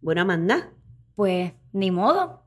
Bueno, 0.00 0.22
Amanda, 0.22 0.70
Pues 1.14 1.52
ni 1.72 1.90
modo, 1.90 2.42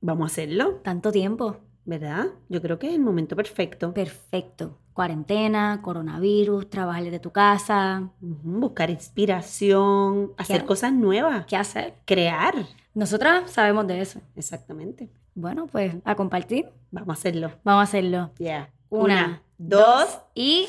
vamos 0.00 0.30
a 0.30 0.32
hacerlo, 0.32 0.80
tanto 0.84 1.10
tiempo. 1.12 1.56
¿verdad? 1.88 2.26
Yo 2.50 2.60
creo 2.60 2.78
que 2.78 2.88
es 2.88 2.92
el 2.92 3.00
momento 3.00 3.34
perfecto. 3.34 3.94
Perfecto. 3.94 4.78
Cuarentena, 4.92 5.80
coronavirus, 5.80 6.68
trabajar 6.68 7.02
desde 7.04 7.18
tu 7.18 7.30
casa. 7.30 8.10
Buscar 8.20 8.90
inspiración, 8.90 10.32
hacer 10.36 10.66
cosas 10.66 10.92
nuevas, 10.92 11.46
¿Qué 11.46 11.56
hacer? 11.56 11.94
crear. 12.04 12.54
Nosotras 12.92 13.50
sabemos 13.50 13.86
de 13.86 14.02
eso. 14.02 14.20
Exactamente. 14.36 15.08
Bueno, 15.34 15.66
pues 15.66 15.94
a 16.04 16.14
compartir. 16.14 16.68
Vamos 16.90 17.08
a 17.08 17.12
hacerlo. 17.12 17.52
Vamos 17.64 17.80
a 17.80 17.84
hacerlo. 17.84 18.32
Ya. 18.38 18.70
Una, 18.90 19.42
dos. 19.56 20.18
Y 20.34 20.68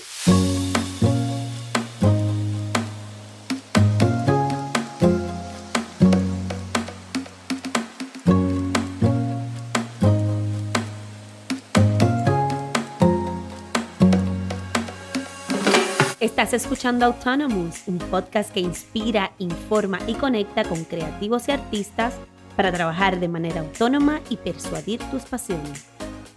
Estás 16.39 16.53
escuchando 16.53 17.05
Autonomous, 17.05 17.83
un 17.85 17.97
podcast 17.97 18.49
que 18.53 18.61
inspira, 18.61 19.33
informa 19.39 19.99
y 20.07 20.13
conecta 20.13 20.63
con 20.63 20.85
creativos 20.85 21.49
y 21.49 21.51
artistas 21.51 22.13
para 22.55 22.71
trabajar 22.71 23.19
de 23.19 23.27
manera 23.27 23.59
autónoma 23.59 24.21
y 24.29 24.37
persuadir 24.37 25.01
tus 25.11 25.23
pasiones. 25.23 25.87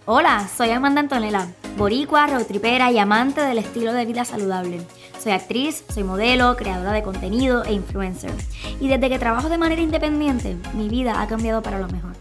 Hola, 0.05 0.45
soy 0.53 0.71
Amanda 0.71 0.99
Antonella, 0.99 1.47
boricua, 1.77 2.27
roadtripera 2.27 2.91
y 2.91 2.99
amante 2.99 3.39
del 3.39 3.59
estilo 3.59 3.93
de 3.93 4.05
vida 4.05 4.25
saludable. 4.25 4.81
Soy 5.21 5.31
actriz, 5.31 5.85
soy 5.87 6.03
modelo, 6.03 6.57
creadora 6.57 6.91
de 6.91 7.01
contenido 7.01 7.63
e 7.63 7.71
influencer. 7.71 8.33
Y 8.81 8.89
desde 8.89 9.07
que 9.07 9.19
trabajo 9.19 9.47
de 9.47 9.57
manera 9.57 9.81
independiente, 9.81 10.57
mi 10.73 10.89
vida 10.89 11.21
ha 11.21 11.27
cambiado 11.27 11.63
para 11.63 11.79
lo 11.79 11.87
mejor. 11.87 12.11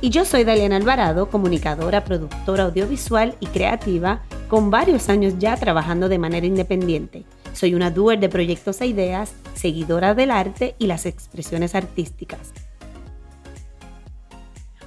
Y 0.00 0.08
yo 0.08 0.24
soy 0.24 0.44
Daliana 0.44 0.76
Alvarado, 0.76 1.28
comunicadora, 1.28 2.02
productora 2.02 2.64
audiovisual 2.64 3.36
y 3.40 3.46
creativa, 3.48 4.22
con 4.50 4.70
varios 4.70 5.08
años 5.08 5.34
ya 5.38 5.56
trabajando 5.56 6.08
de 6.08 6.18
manera 6.18 6.44
independiente. 6.44 7.24
Soy 7.52 7.74
una 7.74 7.90
doer 7.92 8.18
de 8.18 8.28
proyectos 8.28 8.80
e 8.80 8.86
ideas, 8.88 9.32
seguidora 9.54 10.14
del 10.14 10.32
arte 10.32 10.74
y 10.78 10.88
las 10.88 11.06
expresiones 11.06 11.76
artísticas. 11.76 12.52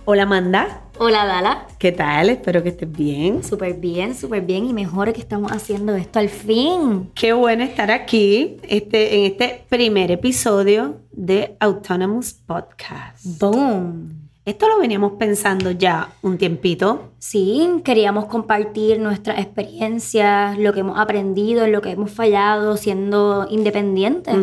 Hola 0.06 0.24
Amanda, 0.24 0.82
Hola 1.00 1.26
Dala, 1.26 1.68
¿qué 1.80 1.94
tal? 1.94 2.30
Espero 2.30 2.62
que 2.62 2.70
estés 2.70 2.92
bien. 2.92 3.42
súper 3.42 3.76
bien, 3.76 4.14
súper 4.16 4.42
bien 4.42 4.66
y 4.66 4.74
mejor 4.74 5.14
que 5.14 5.22
estamos 5.22 5.50
haciendo 5.54 5.96
esto 5.96 6.20
al 6.20 6.28
fin. 6.28 7.10
Qué 7.16 7.32
bueno 7.32 7.64
estar 7.64 7.90
aquí 7.90 8.58
este, 8.64 9.16
en 9.16 9.32
este 9.32 9.64
primer 9.70 10.12
episodio 10.12 11.00
de 11.14 11.56
Autonomous 11.62 12.34
Podcast. 12.34 13.26
¡Boom! 13.40 14.23
Esto 14.46 14.68
lo 14.68 14.78
veníamos 14.78 15.14
pensando 15.14 15.72
ya 15.72 16.10
un 16.22 16.38
tiempito. 16.38 17.14
Sí, 17.18 17.82
queríamos 17.86 18.26
compartir 18.26 19.00
nuestras 19.00 19.40
experiencias, 19.40 20.58
lo 20.58 20.74
que 20.74 20.82
hemos 20.82 21.00
aprendido, 21.00 21.66
lo 21.68 21.82
que 21.82 21.92
hemos 21.92 22.12
fallado 22.12 22.76
siendo 22.76 23.48
independientes, 23.50 24.36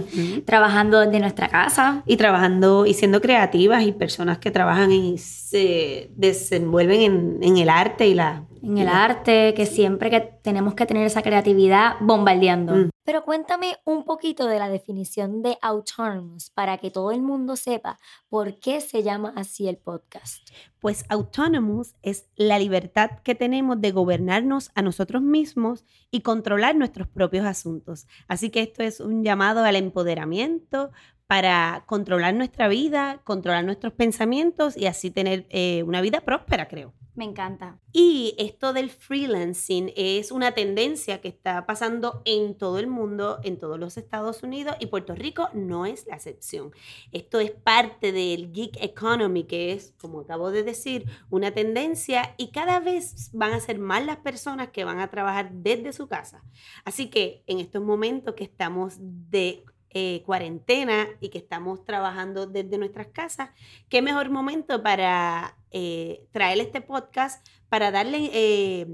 trabajando 0.46 1.00
desde 1.00 1.20
nuestra 1.20 1.48
casa. 1.48 2.02
y 2.06 2.16
trabajando 2.16 2.86
y 2.86 2.94
siendo 2.94 3.20
creativas 3.20 3.82
y 3.84 3.92
personas 3.92 4.38
que 4.38 4.50
trabajan 4.50 4.90
y 4.90 5.18
se 5.18 6.10
desenvuelven 6.16 7.00
en, 7.02 7.38
en 7.42 7.56
el 7.58 7.68
arte 7.68 8.08
y 8.08 8.14
la... 8.14 8.44
En 8.62 8.78
el 8.78 8.88
arte, 8.88 9.54
que 9.54 9.66
siempre 9.66 10.10
que 10.10 10.20
tenemos 10.20 10.74
que 10.74 10.86
tener 10.86 11.06
esa 11.06 11.22
creatividad 11.22 11.94
bombardeando. 12.00 12.74
Mm. 12.74 12.90
Pero 13.04 13.24
cuéntame 13.24 13.76
un 13.84 14.04
poquito 14.04 14.46
de 14.46 14.58
la 14.58 14.68
definición 14.68 15.42
de 15.42 15.58
autonomous 15.62 16.50
para 16.50 16.78
que 16.78 16.90
todo 16.90 17.10
el 17.10 17.22
mundo 17.22 17.56
sepa 17.56 17.98
por 18.28 18.60
qué 18.60 18.80
se 18.80 19.02
llama 19.02 19.32
así 19.36 19.66
el 19.66 19.78
podcast. 19.78 20.48
Pues 20.78 21.04
autonomous 21.08 21.94
es 22.02 22.28
la 22.36 22.58
libertad 22.58 23.10
que 23.24 23.34
tenemos 23.34 23.80
de 23.80 23.90
gobernarnos 23.90 24.70
a 24.74 24.82
nosotros 24.82 25.22
mismos 25.22 25.84
y 26.10 26.20
controlar 26.20 26.76
nuestros 26.76 27.08
propios 27.08 27.46
asuntos. 27.46 28.06
Así 28.28 28.50
que 28.50 28.60
esto 28.60 28.82
es 28.82 29.00
un 29.00 29.24
llamado 29.24 29.64
al 29.64 29.76
empoderamiento 29.76 30.90
para 31.26 31.84
controlar 31.86 32.34
nuestra 32.34 32.68
vida, 32.68 33.20
controlar 33.24 33.64
nuestros 33.64 33.92
pensamientos 33.92 34.76
y 34.76 34.86
así 34.86 35.10
tener 35.10 35.46
eh, 35.50 35.82
una 35.84 36.00
vida 36.00 36.20
próspera, 36.20 36.68
creo. 36.68 36.92
Me 37.14 37.24
encanta. 37.24 37.78
Y 37.92 38.34
esto 38.38 38.72
del 38.72 38.88
freelancing 38.88 39.92
es 39.96 40.30
una 40.30 40.52
tendencia 40.52 41.20
que 41.20 41.28
está 41.28 41.66
pasando 41.66 42.22
en 42.24 42.56
todo 42.56 42.78
el 42.78 42.86
mundo, 42.86 43.40
en 43.42 43.58
todos 43.58 43.78
los 43.80 43.96
Estados 43.96 44.42
Unidos 44.42 44.76
y 44.78 44.86
Puerto 44.86 45.14
Rico 45.14 45.48
no 45.52 45.86
es 45.86 46.06
la 46.06 46.14
excepción. 46.14 46.72
Esto 47.10 47.40
es 47.40 47.50
parte 47.50 48.12
del 48.12 48.52
gig 48.52 48.78
economy, 48.80 49.44
que 49.44 49.72
es, 49.72 49.92
como 50.00 50.20
acabo 50.20 50.50
de 50.52 50.62
decir, 50.62 51.06
una 51.30 51.50
tendencia 51.50 52.34
y 52.38 52.52
cada 52.52 52.78
vez 52.78 53.30
van 53.32 53.54
a 53.54 53.60
ser 53.60 53.80
más 53.80 54.04
las 54.06 54.18
personas 54.18 54.68
que 54.68 54.84
van 54.84 55.00
a 55.00 55.10
trabajar 55.10 55.50
desde 55.52 55.92
su 55.92 56.06
casa. 56.06 56.44
Así 56.84 57.10
que 57.10 57.42
en 57.46 57.58
estos 57.58 57.82
momentos 57.82 58.34
que 58.34 58.44
estamos 58.44 58.94
de 59.00 59.64
eh, 59.92 60.22
cuarentena 60.24 61.08
y 61.20 61.30
que 61.30 61.38
estamos 61.38 61.84
trabajando 61.84 62.46
desde 62.46 62.78
nuestras 62.78 63.08
casas, 63.08 63.50
qué 63.88 64.00
mejor 64.00 64.30
momento 64.30 64.80
para 64.84 65.56
eh, 65.70 66.26
traer 66.32 66.58
este 66.60 66.80
podcast 66.80 67.46
para 67.68 67.90
darle 67.90 68.30
eh, 68.32 68.86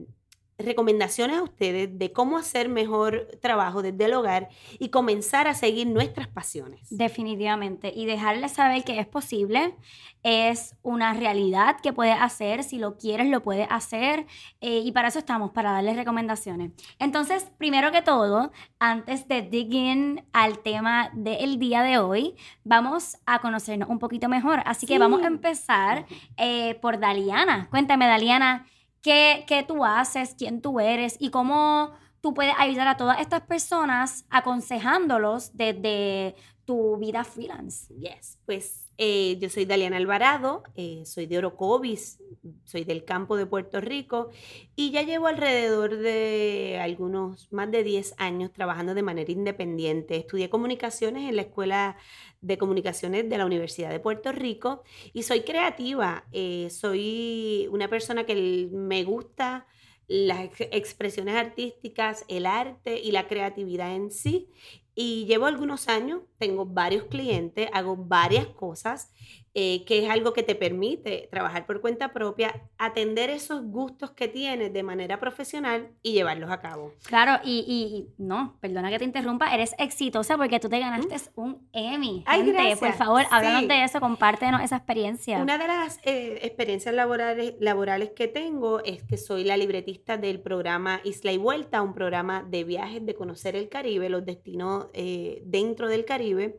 recomendaciones 0.58 1.36
a 1.38 1.42
ustedes 1.42 1.98
de 1.98 2.12
cómo 2.12 2.38
hacer 2.38 2.68
mejor 2.68 3.28
trabajo 3.42 3.82
desde 3.82 4.06
el 4.06 4.14
hogar 4.14 4.48
y 4.78 4.88
comenzar 4.88 5.48
a 5.48 5.54
seguir 5.54 5.86
nuestras 5.86 6.28
pasiones. 6.28 6.80
Definitivamente. 6.90 7.92
Y 7.94 8.06
dejarles 8.06 8.52
saber 8.52 8.82
que 8.84 8.98
es 8.98 9.06
posible, 9.06 9.74
es 10.22 10.74
una 10.82 11.12
realidad 11.12 11.76
que 11.82 11.92
puedes 11.92 12.16
hacer, 12.20 12.64
si 12.64 12.78
lo 12.78 12.96
quieres 12.96 13.28
lo 13.28 13.42
puedes 13.42 13.68
hacer 13.70 14.26
eh, 14.60 14.80
y 14.84 14.92
para 14.92 15.08
eso 15.08 15.18
estamos, 15.18 15.50
para 15.50 15.72
darles 15.72 15.96
recomendaciones. 15.96 16.72
Entonces, 16.98 17.46
primero 17.58 17.92
que 17.92 18.02
todo, 18.02 18.50
antes 18.78 19.28
de 19.28 19.42
dig 19.42 19.72
in 19.74 20.24
al 20.32 20.60
tema 20.60 21.10
del 21.14 21.58
día 21.58 21.82
de 21.82 21.98
hoy, 21.98 22.34
vamos 22.64 23.18
a 23.26 23.40
conocernos 23.40 23.88
un 23.88 23.98
poquito 23.98 24.28
mejor. 24.28 24.62
Así 24.64 24.86
que 24.86 24.94
Sí. 24.94 24.98
vamos 24.98 25.22
a 25.22 25.26
empezar 25.26 26.06
eh, 26.38 26.76
por 26.80 26.98
Daliana. 26.98 27.68
Cuéntame, 27.70 28.06
Daliana, 28.06 28.66
¿qué, 29.06 29.44
¿qué 29.46 29.62
tú 29.62 29.84
haces, 29.84 30.34
quién 30.36 30.60
tú 30.60 30.80
eres 30.80 31.16
y 31.20 31.30
cómo 31.30 31.92
tú 32.26 32.34
puedes 32.34 32.54
ayudar 32.58 32.88
a 32.88 32.96
todas 32.96 33.20
estas 33.20 33.42
personas 33.42 34.26
aconsejándolos 34.30 35.56
desde 35.56 36.34
tu 36.64 36.96
vida 36.96 37.22
freelance. 37.22 37.94
Yes, 37.94 38.40
pues 38.44 38.90
eh, 38.98 39.38
yo 39.40 39.48
soy 39.48 39.64
Daliana 39.64 39.96
Alvarado, 39.96 40.64
eh, 40.74 41.04
soy 41.06 41.26
de 41.26 41.38
Orocovis, 41.38 42.18
soy 42.64 42.82
del 42.82 43.04
campo 43.04 43.36
de 43.36 43.46
Puerto 43.46 43.80
Rico 43.80 44.30
y 44.74 44.90
ya 44.90 45.02
llevo 45.02 45.28
alrededor 45.28 45.98
de 45.98 46.80
algunos 46.82 47.46
más 47.52 47.70
de 47.70 47.84
10 47.84 48.14
años 48.18 48.52
trabajando 48.52 48.94
de 48.94 49.04
manera 49.04 49.30
independiente. 49.30 50.16
Estudié 50.16 50.50
comunicaciones 50.50 51.28
en 51.28 51.36
la 51.36 51.42
Escuela 51.42 51.96
de 52.40 52.58
Comunicaciones 52.58 53.30
de 53.30 53.38
la 53.38 53.46
Universidad 53.46 53.90
de 53.90 54.00
Puerto 54.00 54.32
Rico 54.32 54.82
y 55.12 55.22
soy 55.22 55.42
creativa, 55.42 56.24
eh, 56.32 56.70
soy 56.70 57.68
una 57.70 57.86
persona 57.86 58.26
que 58.26 58.68
me 58.72 59.04
gusta 59.04 59.68
las 60.08 60.40
ex- 60.44 60.68
expresiones 60.72 61.36
artísticas, 61.36 62.24
el 62.28 62.46
arte 62.46 63.00
y 63.00 63.12
la 63.12 63.28
creatividad 63.28 63.94
en 63.94 64.10
sí. 64.10 64.50
Y 64.94 65.26
llevo 65.26 65.46
algunos 65.46 65.88
años, 65.88 66.22
tengo 66.38 66.64
varios 66.64 67.04
clientes, 67.04 67.68
hago 67.72 67.96
varias 67.96 68.46
cosas, 68.48 69.12
eh, 69.58 69.84
que 69.86 70.04
es 70.04 70.10
algo 70.10 70.34
que 70.34 70.42
te 70.42 70.54
permite 70.54 71.28
trabajar 71.30 71.64
por 71.64 71.80
cuenta 71.80 72.12
propia, 72.12 72.62
atender 72.76 73.30
esos 73.30 73.62
gustos 73.64 74.10
que 74.10 74.28
tienes 74.28 74.70
de 74.74 74.82
manera 74.82 75.18
profesional 75.18 75.88
y 76.02 76.12
llevarlos 76.12 76.50
a 76.50 76.60
cabo. 76.60 76.92
Claro, 77.06 77.40
y, 77.42 77.64
y- 77.66 77.96
y 77.96 78.08
no, 78.22 78.58
perdona 78.60 78.90
que 78.90 78.98
te 78.98 79.06
interrumpa, 79.06 79.54
eres 79.54 79.74
exitosa 79.78 80.36
porque 80.36 80.60
tú 80.60 80.68
te 80.68 80.78
ganaste 80.78 81.16
un 81.36 81.66
Emmy. 81.72 82.18
¿Mm? 82.20 82.22
Ay, 82.26 82.38
Gente, 82.42 82.52
gracias. 82.52 82.78
por 82.80 82.92
favor, 82.92 83.22
háblanos 83.30 83.62
Sí. 83.62 83.66
de 83.68 83.84
eso, 83.84 83.98
compártenos 84.00 84.60
esa 84.60 84.76
experiencia. 84.76 85.38
Una 85.40 85.56
de 85.56 85.66
las 85.68 85.98
eh, 86.04 86.38
experiencias 86.42 86.94
laborales, 86.94 87.54
laborales 87.58 88.10
que 88.10 88.28
tengo 88.28 88.84
es 88.84 89.02
que 89.04 89.16
soy 89.16 89.44
la 89.44 89.56
libretista 89.56 90.18
del 90.18 90.40
programa 90.40 91.00
Isla 91.04 91.32
y 91.32 91.38
Vuelta, 91.38 91.80
un 91.80 91.94
programa 91.94 92.42
de 92.46 92.64
viajes 92.64 93.06
de 93.06 93.14
conocer 93.14 93.56
el 93.56 93.70
Caribe, 93.70 94.10
los 94.10 94.26
destinos 94.26 94.88
eh, 94.92 95.40
dentro 95.46 95.88
del 95.88 96.04
Caribe. 96.04 96.58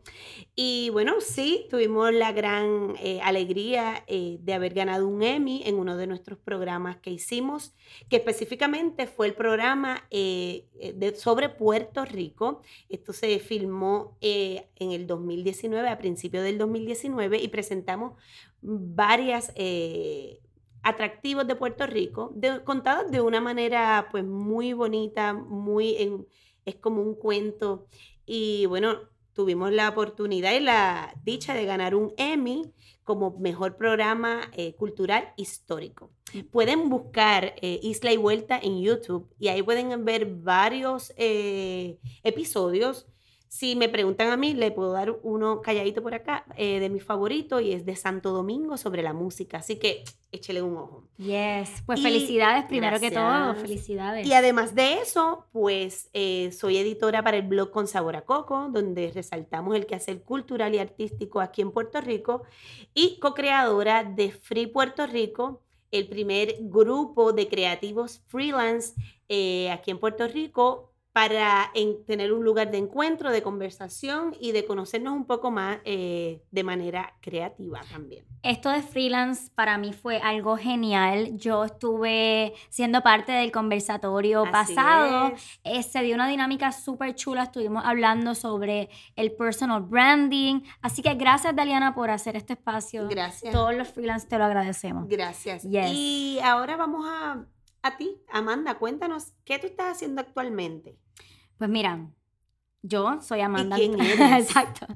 Y 0.56 0.89
bueno, 0.92 1.13
sí, 1.19 1.68
tuvimos 1.69 2.12
la 2.12 2.31
gran 2.31 2.87
eh, 2.98 3.19
alegría 3.22 4.04
eh, 4.07 4.38
de 4.42 4.54
haber 4.54 4.74
ganado 4.74 5.07
un 5.07 5.24
Emmy 5.24 5.62
en 5.66 5.75
uno 5.75 5.98
de 5.98 6.07
nuestros 6.07 6.39
programas 6.39 6.98
que 6.98 7.10
hicimos, 7.12 7.74
que 8.10 8.18
específicamente 8.18 9.07
fue 9.07 9.28
el 9.28 9.34
programa 9.34 10.06
eh, 10.12 10.66
de, 10.95 11.16
sobre 11.16 11.50
Puerto 11.50 12.06
Rico. 12.06 12.62
Esto 12.89 13.13
se 13.13 13.39
filmó 13.39 14.18
en 14.22 14.92
el 14.92 15.07
2019, 15.07 15.89
a 15.89 15.98
principios 15.98 16.44
del 16.44 16.57
2019, 16.57 17.38
y 17.42 17.48
presentamos 17.50 18.13
varias 18.62 19.51
atractivos 20.84 21.48
de 21.48 21.56
Puerto 21.56 21.86
Rico, 21.86 22.31
de- 22.36 22.63
contados 22.63 23.12
de 23.12 23.22
una 23.22 23.42
manera 23.42 24.07
pues 24.12 24.24
muy 24.24 24.74
bonita, 24.74 25.34
muy 25.34 26.25
es 26.66 26.75
como 26.75 27.01
un 27.01 27.16
cuento. 27.16 27.88
Y 28.25 28.66
bueno, 28.68 29.00
tuvimos 29.38 29.72
la 29.72 29.89
oportunidad 29.89 30.54
y 30.54 30.62
la 30.62 31.13
dicha 31.24 31.54
de 31.54 31.63
ganar 31.63 31.94
un 31.94 32.12
Emmy 32.18 32.74
como 33.04 33.38
mejor 33.38 33.78
programa 33.78 34.50
eh, 34.54 34.74
cultural 34.74 35.31
histórico. 35.38 36.10
Pueden 36.51 36.89
buscar 36.89 37.54
eh, 37.62 37.80
Isla 37.84 38.12
y 38.12 38.18
Vuelta 38.18 38.60
en 38.60 38.81
YouTube 38.81 39.31
y 39.38 39.50
ahí 39.50 39.62
pueden 39.62 40.04
ver 40.04 40.25
varios 40.25 41.13
eh, 41.18 42.00
episodios 42.24 43.06
si 43.50 43.76
me 43.76 43.88
preguntan 43.88 44.30
a 44.30 44.38
mí, 44.38 44.54
le 44.54 44.72
puedo 44.72 44.92
dar 44.92 45.18
uno 45.24 45.62
calladito 45.62 46.04
por 46.04 46.14
acá 46.14 46.46
eh, 46.58 46.80
de 46.80 46.90
mi 46.90 47.00
favorito 47.00 47.60
y 47.60 47.72
es 47.72 47.86
de 47.86 47.96
Santo 47.96 48.32
Domingo 48.32 48.78
sobre 48.78 49.02
la 49.02 49.14
música. 49.14 49.60
Así 49.60 49.78
que 49.78 50.04
échele 50.32 50.62
un 50.62 50.76
ojo. 50.78 51.08
Yes, 51.18 51.84
pues 51.86 52.02
felicidades 52.02 52.66
primero 52.66 53.00
que 53.00 53.12
todo, 53.12 53.56
felicidades. 53.56 54.28
Y 54.28 54.34
además 54.34 54.76
de 54.76 54.96
eso, 54.96 55.46
pues 55.52 56.10
eh, 56.14 56.52
soy 56.52 56.78
editora 56.78 57.24
para 57.24 57.38
el 57.38 57.44
blog 57.44 57.72
Con 57.72 57.88
Sabor 57.88 58.16
a 58.18 58.22
Coco, 58.22 58.70
donde 58.70 59.12
resaltamos 59.12 59.76
el 59.76 59.86
quehacer 59.86 60.24
cultural 60.24 60.76
y 60.76 60.80
artístico 60.80 61.40
aquí 61.40 61.62
en 61.62 61.72
Puerto 61.72 62.02
Rico 62.02 62.44
y 62.94 63.20
co-creadora 63.20 64.04
de 64.04 64.32
Free 64.32 64.68
Puerto 64.68 65.08
Rico, 65.08 65.62
el 65.92 66.10
primer 66.10 66.56
grupo 66.60 67.32
de 67.32 67.48
creativos 67.48 68.22
freelance 68.28 68.94
eh, 69.30 69.70
aquí 69.72 69.92
en 69.92 70.00
Puerto 70.00 70.28
Rico 70.28 70.92
para 71.18 71.72
tener 72.06 72.31
un 72.31 72.46
lugar 72.46 72.69
de 72.69 72.78
encuentro, 72.78 73.31
de 73.31 73.42
conversación 73.42 74.36
y 74.40 74.52
de 74.52 74.66
conocernos 74.66 75.14
un 75.14 75.25
poco 75.25 75.50
más 75.50 75.80
eh, 75.84 76.44
de 76.52 76.64
manera 76.64 77.16
creativa 77.22 77.81
también. 77.92 78.24
Esto 78.44 78.69
de 78.69 78.84
freelance 78.84 79.50
para 79.56 79.80
mí 79.80 79.94
fue 79.94 80.19
algo 80.19 80.58
genial. 80.58 81.36
Yo 81.36 81.64
estuve 81.64 82.54
siendo 82.69 83.02
parte 83.02 83.31
del 83.31 83.52
conversatorio 83.52 84.44
pasado. 84.52 85.34
Eh, 85.64 85.81
se 85.81 86.04
dio 86.04 86.14
una 86.14 86.28
dinámica 86.28 86.72
súper 86.72 87.16
chula. 87.16 87.46
Estuvimos 87.46 87.84
hablando 87.84 88.36
sobre 88.36 88.92
el 89.16 89.31
personal 89.31 89.81
branding. 89.81 90.62
Así 90.84 91.02
que 91.02 91.16
gracias, 91.16 91.56
Daliana, 91.56 91.96
por 91.96 92.12
hacer 92.12 92.36
este 92.36 92.54
espacio. 92.54 93.08
Gracias. 93.08 93.52
Todos 93.52 93.74
los 93.74 93.88
freelance 93.88 94.28
te 94.28 94.38
lo 94.38 94.44
agradecemos. 94.44 95.08
Gracias. 95.08 95.66
Y 95.66 96.38
ahora 96.44 96.78
vamos 96.78 97.08
a, 97.10 97.44
a 97.81 97.97
ti, 97.97 98.21
Amanda. 98.31 98.75
Cuéntanos, 98.75 99.33
¿qué 99.45 99.59
tú 99.59 99.68
estás 99.68 99.95
haciendo 99.97 100.21
actualmente? 100.21 100.97
Pues 101.57 101.69
mira, 101.69 102.09
yo 102.81 103.21
soy 103.21 103.41
Amanda. 103.41 103.75
quién 103.75 104.00
eres? 104.01 104.19
Exacto. 104.50 104.88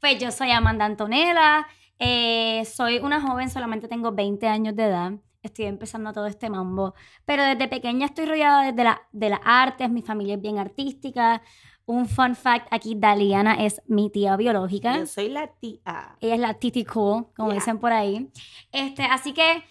Pues 0.00 0.18
yo 0.18 0.30
soy 0.30 0.50
Amanda 0.50 0.84
Antonella. 0.84 1.66
Eh, 1.98 2.64
soy 2.64 2.98
una 2.98 3.20
joven, 3.20 3.50
solamente 3.50 3.88
tengo 3.88 4.12
20 4.12 4.46
años 4.46 4.74
de 4.76 4.84
edad. 4.84 5.12
Estoy 5.42 5.66
empezando 5.66 6.12
todo 6.12 6.26
este 6.26 6.48
mambo. 6.48 6.94
Pero 7.24 7.42
desde 7.42 7.68
pequeña 7.68 8.06
estoy 8.06 8.26
rodeada 8.26 8.72
de, 8.72 8.84
la, 8.84 9.02
de 9.12 9.30
las 9.30 9.40
artes. 9.44 9.90
Mi 9.90 10.02
familia 10.02 10.34
es 10.34 10.40
bien 10.40 10.58
artística. 10.58 11.42
Un 11.86 12.08
fun 12.08 12.34
fact 12.34 12.66
aquí, 12.70 12.94
Daliana 12.96 13.62
es 13.62 13.82
mi 13.86 14.08
tía 14.08 14.36
biológica. 14.36 14.96
Yo 14.96 15.06
soy 15.06 15.28
la 15.28 15.48
tía. 15.48 16.16
Ella 16.20 16.34
es 16.34 16.40
la 16.40 16.54
titi 16.54 16.82
cool, 16.86 17.26
como 17.36 17.52
dicen 17.52 17.78
por 17.78 17.92
ahí. 17.92 18.30
Este, 18.72 19.02
así 19.02 19.34
que 19.34 19.62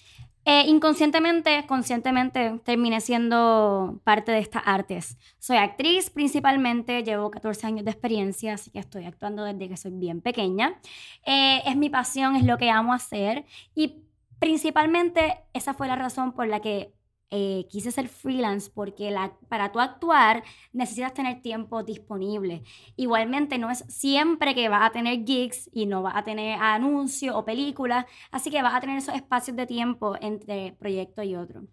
eh, 0.45 0.65
inconscientemente, 0.67 1.65
conscientemente, 1.67 2.59
terminé 2.65 2.99
siendo 2.99 4.01
parte 4.03 4.31
de 4.31 4.39
estas 4.39 4.63
artes. 4.65 5.17
Soy 5.39 5.57
actriz 5.57 6.09
principalmente, 6.09 7.03
llevo 7.03 7.31
14 7.31 7.67
años 7.67 7.85
de 7.85 7.91
experiencia, 7.91 8.55
así 8.55 8.69
que 8.71 8.79
estoy 8.79 9.05
actuando 9.05 9.45
desde 9.45 9.69
que 9.69 9.77
soy 9.77 9.91
bien 9.91 10.21
pequeña. 10.21 10.79
Eh, 11.25 11.61
es 11.65 11.77
mi 11.77 11.89
pasión, 11.89 12.35
es 12.35 12.43
lo 12.43 12.57
que 12.57 12.69
amo 12.69 12.93
hacer 12.93 13.45
y 13.73 14.03
principalmente 14.39 15.37
esa 15.53 15.73
fue 15.73 15.87
la 15.87 15.95
razón 15.95 16.33
por 16.33 16.47
la 16.47 16.59
que 16.59 16.93
eh, 17.35 17.65
quise 17.67 17.91
ser 17.91 18.09
freelance 18.09 18.69
porque 18.71 19.11
para 19.49 19.71
tú 19.71 19.79
actuar 19.79 20.43
necesitas 20.71 21.15
tener 21.15 21.41
tiempo 21.41 21.81
disponible. 21.81 22.61
Igualmente 22.95 23.57
no 23.57 23.71
es 23.71 23.83
siempre 23.87 24.53
que 24.53 24.69
vas 24.69 24.83
a 24.83 24.91
tener 24.91 25.25
gigs 25.25 25.67
y 25.73 25.87
no 25.87 26.03
vas 26.03 26.15
a 26.15 26.23
tener 26.23 26.59
anuncios 26.61 27.35
o 27.35 27.43
películas, 27.43 28.05
así 28.29 28.51
que 28.51 28.61
vas 28.61 28.75
a 28.75 28.81
tener 28.81 28.99
esos 28.99 29.15
espacios 29.15 29.57
de 29.57 29.65
tiempo 29.65 30.15
entre 30.21 30.73
proyecto 30.73 31.23
y 31.23 31.35
otro. 31.35 31.63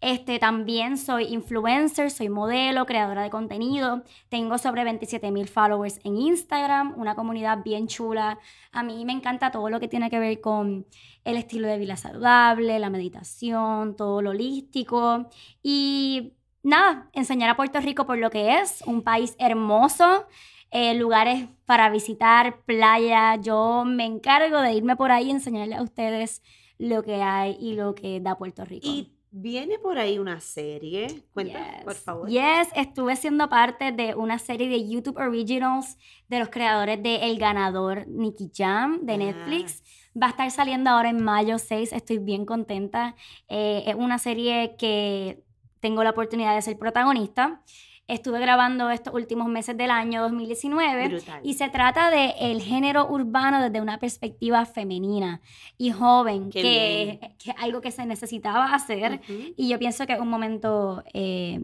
Este, 0.00 0.38
también 0.38 0.96
soy 0.96 1.24
influencer, 1.24 2.10
soy 2.10 2.30
modelo, 2.30 2.86
creadora 2.86 3.22
de 3.22 3.28
contenido, 3.28 4.02
tengo 4.30 4.56
sobre 4.56 4.84
27 4.84 5.30
mil 5.32 5.48
followers 5.48 6.00
en 6.02 6.16
Instagram, 6.16 6.94
una 6.96 7.14
comunidad 7.14 7.62
bien 7.62 7.88
chula. 7.88 8.38
A 8.72 8.82
mí 8.82 9.04
me 9.04 9.12
encanta 9.12 9.50
todo 9.50 9.68
lo 9.68 9.80
que 9.80 9.88
tiene 9.88 10.08
que 10.08 10.18
ver 10.18 10.40
con 10.40 10.86
el 11.24 11.36
estilo 11.36 11.68
de 11.68 11.78
vida 11.78 11.96
saludable, 11.96 12.78
la 12.78 12.90
meditación, 12.90 13.96
todo 13.96 14.22
lo 14.22 14.30
holístico 14.30 15.28
y 15.62 16.32
nada, 16.62 17.08
enseñar 17.12 17.50
a 17.50 17.56
Puerto 17.56 17.80
Rico 17.80 18.06
por 18.06 18.18
lo 18.18 18.30
que 18.30 18.58
es, 18.58 18.82
un 18.86 19.02
país 19.02 19.34
hermoso, 19.38 20.26
eh, 20.70 20.94
lugares 20.94 21.48
para 21.64 21.90
visitar, 21.90 22.62
playa. 22.64 23.36
Yo 23.36 23.84
me 23.84 24.04
encargo 24.04 24.60
de 24.60 24.74
irme 24.74 24.96
por 24.96 25.10
ahí 25.10 25.28
y 25.28 25.30
enseñarle 25.30 25.74
a 25.74 25.82
ustedes 25.82 26.42
lo 26.78 27.02
que 27.02 27.22
hay 27.22 27.56
y 27.60 27.74
lo 27.74 27.94
que 27.94 28.20
da 28.20 28.36
Puerto 28.36 28.64
Rico. 28.64 28.86
Y 28.86 29.12
viene 29.30 29.78
por 29.78 29.98
ahí 29.98 30.18
una 30.18 30.40
serie. 30.40 31.24
Cuéntanos, 31.32 31.84
por 31.84 31.94
favor. 31.94 32.28
Yes, 32.28 32.68
estuve 32.74 33.16
siendo 33.16 33.48
parte 33.48 33.92
de 33.92 34.14
una 34.14 34.38
serie 34.38 34.68
de 34.68 34.88
YouTube 34.88 35.18
Originals 35.18 35.98
de 36.28 36.38
los 36.38 36.48
creadores 36.48 37.02
de 37.02 37.30
El 37.30 37.38
Ganador, 37.38 38.06
Nicky 38.08 38.50
Jam, 38.54 39.00
de 39.02 39.14
ah. 39.14 39.16
Netflix. 39.18 39.82
Va 40.20 40.26
a 40.26 40.30
estar 40.30 40.50
saliendo 40.50 40.90
ahora 40.90 41.10
en 41.10 41.22
mayo 41.22 41.58
6, 41.58 41.92
estoy 41.92 42.18
bien 42.18 42.44
contenta. 42.44 43.14
Eh, 43.48 43.84
es 43.86 43.94
una 43.94 44.18
serie 44.18 44.74
que 44.76 45.44
tengo 45.80 46.02
la 46.02 46.10
oportunidad 46.10 46.54
de 46.54 46.62
ser 46.62 46.78
protagonista. 46.78 47.62
Estuve 48.08 48.40
grabando 48.40 48.90
estos 48.90 49.14
últimos 49.14 49.46
meses 49.46 49.76
del 49.76 49.92
año 49.92 50.20
2019 50.22 51.22
y 51.44 51.54
se 51.54 51.68
trata 51.68 52.10
de 52.10 52.34
el 52.40 52.60
género 52.60 53.08
urbano 53.08 53.62
desde 53.62 53.80
una 53.80 53.98
perspectiva 53.98 54.66
femenina 54.66 55.40
y 55.78 55.92
joven, 55.92 56.50
que, 56.50 57.20
es 57.44 57.54
algo 57.56 57.80
que 57.80 57.92
se 57.92 58.04
necesitaba 58.06 58.74
hacer. 58.74 59.20
Y 59.56 59.68
yo 59.68 59.78
pienso 59.78 60.06
que 60.06 60.14
es 60.14 60.20
un 60.20 60.28
momento 60.28 61.04
eh, 61.14 61.60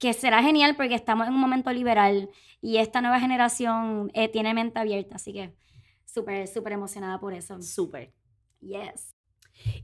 que 0.00 0.12
será 0.12 0.42
genial 0.42 0.74
porque 0.74 0.96
estamos 0.96 1.28
en 1.28 1.34
un 1.34 1.40
momento 1.40 1.72
liberal 1.72 2.30
y 2.60 2.78
esta 2.78 3.00
nueva 3.00 3.20
generación 3.20 4.10
eh, 4.12 4.28
tiene 4.28 4.54
mente 4.54 4.80
abierta, 4.80 5.16
así 5.16 5.32
que 5.32 5.52
súper, 6.16 6.48
súper 6.48 6.72
emocionada 6.72 7.20
por 7.20 7.34
eso. 7.34 7.60
Súper. 7.60 8.10
Yes. 8.60 9.14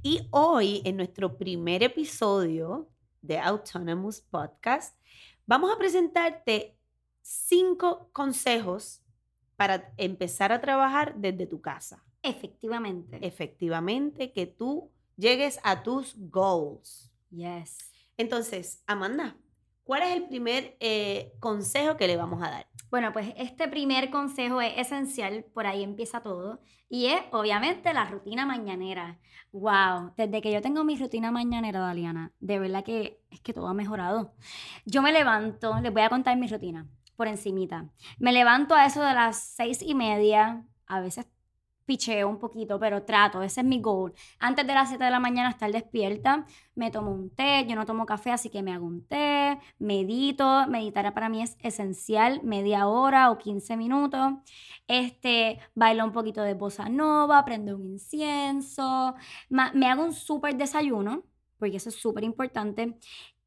Y 0.02 0.26
hoy, 0.31 0.81
en 0.84 0.96
nuestro 0.96 1.37
primer 1.37 1.82
episodio 1.82 2.88
de 3.20 3.38
Autonomous 3.38 4.23
Podcast, 4.23 4.99
vamos 5.46 5.70
a 5.70 5.76
presentarte 5.76 6.79
cinco 7.20 8.08
consejos 8.12 9.02
para 9.56 9.93
empezar 9.99 10.52
a 10.52 10.61
trabajar 10.62 11.14
desde 11.17 11.46
tu 11.46 11.61
casa. 11.61 12.02
Efectivamente. 12.23 13.19
Efectivamente, 13.20 14.33
que 14.33 14.47
tú 14.47 14.90
llegues 15.18 15.61
a 15.64 15.83
tus 15.83 16.14
goals. 16.16 17.12
Yes. 17.28 17.76
Entonces, 18.16 18.83
Amanda, 18.87 19.37
¿cuál 19.84 20.02
es 20.02 20.16
el 20.16 20.28
primer 20.28 20.76
eh, 20.80 21.32
consejo 21.40 21.96
que 21.96 22.06
le 22.06 22.16
vamos 22.16 22.42
a 22.42 22.50
dar? 22.50 22.66
Bueno, 22.90 23.12
pues 23.12 23.32
este 23.36 23.68
primer 23.68 24.10
consejo 24.10 24.60
es 24.60 24.76
esencial, 24.76 25.44
por 25.54 25.66
ahí 25.66 25.82
empieza 25.82 26.20
todo, 26.20 26.60
y 26.88 27.06
es 27.06 27.22
obviamente 27.32 27.94
la 27.94 28.04
rutina 28.04 28.44
mañanera. 28.44 29.18
Wow, 29.52 30.12
desde 30.16 30.42
que 30.42 30.52
yo 30.52 30.60
tengo 30.60 30.84
mi 30.84 30.96
rutina 30.96 31.30
mañanera, 31.30 31.80
Daliana, 31.80 32.32
de 32.40 32.58
verdad 32.58 32.84
que 32.84 33.22
es 33.30 33.40
que 33.40 33.54
todo 33.54 33.68
ha 33.68 33.74
mejorado. 33.74 34.34
Yo 34.84 35.00
me 35.00 35.12
levanto, 35.12 35.80
les 35.80 35.92
voy 35.92 36.02
a 36.02 36.10
contar 36.10 36.36
mi 36.36 36.48
rutina 36.48 36.86
por 37.16 37.28
encimita. 37.28 37.88
Me 38.18 38.32
levanto 38.32 38.74
a 38.74 38.84
eso 38.84 39.02
de 39.02 39.14
las 39.14 39.38
seis 39.38 39.80
y 39.80 39.94
media, 39.94 40.66
a 40.86 41.00
veces 41.00 41.26
picheo 41.92 42.26
un 42.26 42.38
poquito, 42.38 42.78
pero 42.78 43.02
trato, 43.02 43.42
ese 43.42 43.61
es 43.61 43.66
mi 43.66 43.78
goal. 43.80 44.14
Antes 44.38 44.66
de 44.66 44.72
las 44.72 44.88
7 44.88 45.04
de 45.04 45.11
la 45.11 45.20
mañana 45.20 45.50
estar 45.50 45.70
despierta, 45.70 46.46
me 46.75 46.90
tomo 46.90 47.11
un 47.12 47.28
té, 47.28 47.66
yo 47.68 47.76
no 47.76 47.84
tomo 47.84 48.06
café, 48.06 48.30
así 48.30 48.49
que 48.49 48.62
me 48.62 48.72
hago 48.72 48.87
un 48.87 49.06
té, 49.06 49.58
medito, 49.78 50.66
meditar 50.68 51.12
para 51.12 51.28
mí 51.28 51.42
es 51.42 51.58
esencial, 51.61 52.40
media 52.44 52.87
hora 52.87 53.30
o 53.30 53.37
15 53.37 53.76
minutos. 53.76 54.32
Este, 54.88 55.58
bailo 55.75 56.04
un 56.04 56.12
poquito 56.12 56.42
de 56.42 56.54
bossa 56.54 56.88
nova, 56.88 57.44
prendo 57.44 57.76
un 57.76 57.84
incienso, 57.84 59.14
me 59.50 59.87
hago 59.87 60.04
un 60.04 60.14
súper 60.14 60.56
desayuno, 60.56 61.25
porque 61.58 61.76
eso 61.76 61.90
es 61.90 61.96
súper 61.96 62.25
importante 62.25 62.99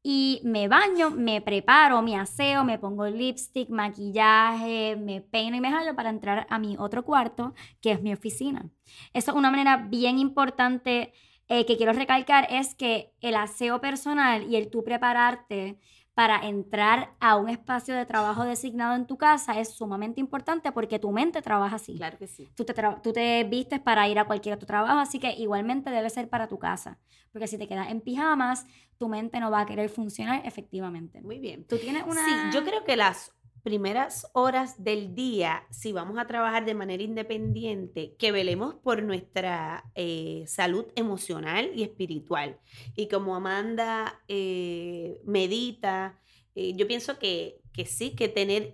y 0.08 0.40
me 0.44 0.68
baño, 0.68 1.10
me 1.10 1.40
preparo, 1.40 2.00
me 2.00 2.14
aseo, 2.14 2.62
me 2.62 2.78
pongo 2.78 3.08
lipstick, 3.08 3.70
maquillaje, 3.70 4.94
me 4.94 5.20
peino 5.20 5.56
y 5.56 5.60
me 5.60 5.72
jalo 5.72 5.96
para 5.96 6.10
entrar 6.10 6.46
a 6.48 6.60
mi 6.60 6.76
otro 6.78 7.04
cuarto, 7.04 7.54
que 7.80 7.90
es 7.90 8.00
mi 8.00 8.12
oficina. 8.12 8.70
Eso 9.12 9.32
es 9.32 9.36
una 9.36 9.50
manera 9.50 9.88
bien 9.90 10.20
importante 10.20 11.12
eh, 11.48 11.66
que 11.66 11.76
quiero 11.76 11.92
recalcar, 11.92 12.46
es 12.50 12.76
que 12.76 13.14
el 13.20 13.34
aseo 13.34 13.80
personal 13.80 14.48
y 14.48 14.54
el 14.54 14.70
tú 14.70 14.84
prepararte 14.84 15.80
para 16.16 16.46
entrar 16.46 17.14
a 17.20 17.36
un 17.36 17.50
espacio 17.50 17.94
de 17.94 18.06
trabajo 18.06 18.44
designado 18.44 18.96
en 18.96 19.06
tu 19.06 19.18
casa 19.18 19.60
es 19.60 19.74
sumamente 19.74 20.18
importante 20.18 20.72
porque 20.72 20.98
tu 20.98 21.12
mente 21.12 21.42
trabaja 21.42 21.76
así. 21.76 21.94
Claro 21.98 22.16
que 22.16 22.26
sí. 22.26 22.48
Tú 22.54 22.64
te, 22.64 22.72
tú 23.02 23.12
te 23.12 23.44
vistes 23.44 23.80
para 23.80 24.08
ir 24.08 24.18
a 24.18 24.24
cualquier 24.24 24.54
otro 24.54 24.66
trabajo, 24.66 24.98
así 24.98 25.18
que 25.18 25.32
igualmente 25.32 25.90
debe 25.90 26.08
ser 26.08 26.30
para 26.30 26.48
tu 26.48 26.58
casa. 26.58 26.98
Porque 27.32 27.46
si 27.46 27.58
te 27.58 27.68
quedas 27.68 27.90
en 27.90 28.00
pijamas, 28.00 28.64
tu 28.96 29.10
mente 29.10 29.38
no 29.40 29.50
va 29.50 29.60
a 29.60 29.66
querer 29.66 29.90
funcionar 29.90 30.40
efectivamente. 30.46 31.20
Muy 31.20 31.38
bien. 31.38 31.66
¿Tú 31.66 31.76
tienes 31.76 32.04
una...? 32.04 32.24
Sí, 32.24 32.34
yo 32.50 32.64
creo 32.64 32.82
que 32.82 32.96
las 32.96 33.35
primeras 33.66 34.30
horas 34.32 34.84
del 34.84 35.16
día, 35.16 35.66
si 35.70 35.90
vamos 35.90 36.18
a 36.18 36.28
trabajar 36.28 36.64
de 36.64 36.74
manera 36.74 37.02
independiente, 37.02 38.14
que 38.16 38.30
velemos 38.30 38.76
por 38.76 39.02
nuestra 39.02 39.90
eh, 39.96 40.44
salud 40.46 40.86
emocional 40.94 41.72
y 41.74 41.82
espiritual. 41.82 42.60
Y 42.94 43.08
como 43.08 43.34
Amanda 43.34 44.22
eh, 44.28 45.20
medita, 45.24 46.16
eh, 46.54 46.74
yo 46.76 46.86
pienso 46.86 47.18
que, 47.18 47.60
que 47.72 47.86
sí, 47.86 48.14
que 48.14 48.28
tener, 48.28 48.72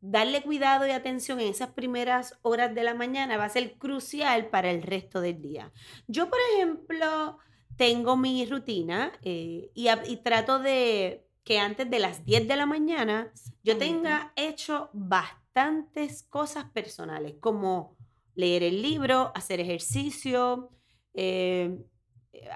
darle 0.00 0.42
cuidado 0.42 0.86
y 0.86 0.92
atención 0.92 1.40
en 1.40 1.48
esas 1.48 1.70
primeras 1.70 2.38
horas 2.42 2.72
de 2.72 2.84
la 2.84 2.94
mañana 2.94 3.36
va 3.36 3.46
a 3.46 3.48
ser 3.48 3.72
crucial 3.78 4.46
para 4.46 4.70
el 4.70 4.82
resto 4.84 5.20
del 5.20 5.42
día. 5.42 5.72
Yo, 6.06 6.30
por 6.30 6.38
ejemplo, 6.52 7.38
tengo 7.76 8.16
mi 8.16 8.46
rutina 8.46 9.10
y, 9.24 9.72
y 9.74 10.16
trato 10.18 10.60
de 10.60 11.26
que 11.44 11.58
antes 11.58 11.88
de 11.90 11.98
las 11.98 12.24
10 12.24 12.48
de 12.48 12.56
la 12.56 12.66
mañana 12.66 13.30
yo 13.62 13.76
tenga 13.76 14.32
hecho 14.34 14.88
bastantes 14.94 16.22
cosas 16.22 16.64
personales, 16.70 17.34
como 17.38 17.96
leer 18.34 18.62
el 18.62 18.80
libro, 18.80 19.30
hacer 19.34 19.60
ejercicio, 19.60 20.70
eh, 21.12 21.78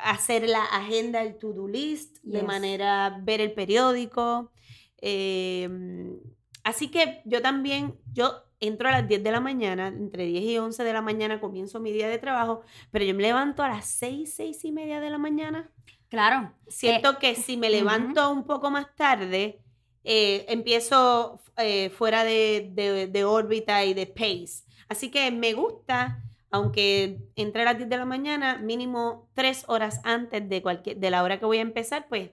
hacer 0.02 0.48
la 0.48 0.64
agenda, 0.64 1.22
el 1.22 1.38
to-do 1.38 1.68
list, 1.68 2.18
de 2.22 2.42
manera, 2.42 3.20
ver 3.22 3.40
el 3.40 3.52
periódico. 3.52 4.50
Em, 4.96 6.18
así 6.64 6.88
que 6.88 7.22
yo 7.26 7.42
también, 7.42 7.94
yo 8.12 8.42
entro 8.58 8.88
a 8.88 8.92
las 8.92 9.06
10 9.06 9.22
de 9.22 9.30
la 9.30 9.40
mañana, 9.40 9.88
entre 9.88 10.24
10 10.24 10.44
y 10.44 10.58
11 10.58 10.82
de 10.82 10.92
la 10.92 11.02
mañana 11.02 11.40
comienzo 11.40 11.78
mi 11.78 11.92
día 11.92 12.08
de 12.08 12.18
trabajo, 12.18 12.62
pero 12.90 13.04
yo 13.04 13.14
me 13.14 13.22
levanto 13.22 13.62
a 13.62 13.68
las 13.68 13.86
6, 13.86 14.34
6 14.34 14.64
y 14.64 14.72
media 14.72 14.98
de 15.00 15.10
la 15.10 15.18
mañana 15.18 15.70
Claro. 16.08 16.52
Siento 16.68 17.12
eh, 17.12 17.16
que 17.20 17.34
si 17.34 17.56
me 17.56 17.70
levanto 17.70 18.30
un 18.30 18.44
poco 18.44 18.70
más 18.70 18.94
tarde, 18.96 19.60
eh, 20.04 20.46
empiezo 20.48 21.40
eh, 21.56 21.90
fuera 21.90 22.24
de, 22.24 23.24
órbita 23.26 23.84
y 23.84 23.94
de 23.94 24.06
pace. 24.06 24.64
Así 24.88 25.10
que 25.10 25.30
me 25.30 25.52
gusta, 25.52 26.22
aunque 26.50 27.18
entre 27.36 27.62
a 27.62 27.64
las 27.66 27.76
10 27.76 27.90
de 27.90 27.96
la 27.96 28.06
mañana, 28.06 28.58
mínimo 28.58 29.28
tres 29.34 29.64
horas 29.68 30.00
antes 30.04 30.48
de, 30.48 30.62
cualquier, 30.62 30.96
de 30.96 31.10
la 31.10 31.22
hora 31.22 31.38
que 31.38 31.44
voy 31.44 31.58
a 31.58 31.62
empezar, 31.62 32.06
pues 32.08 32.30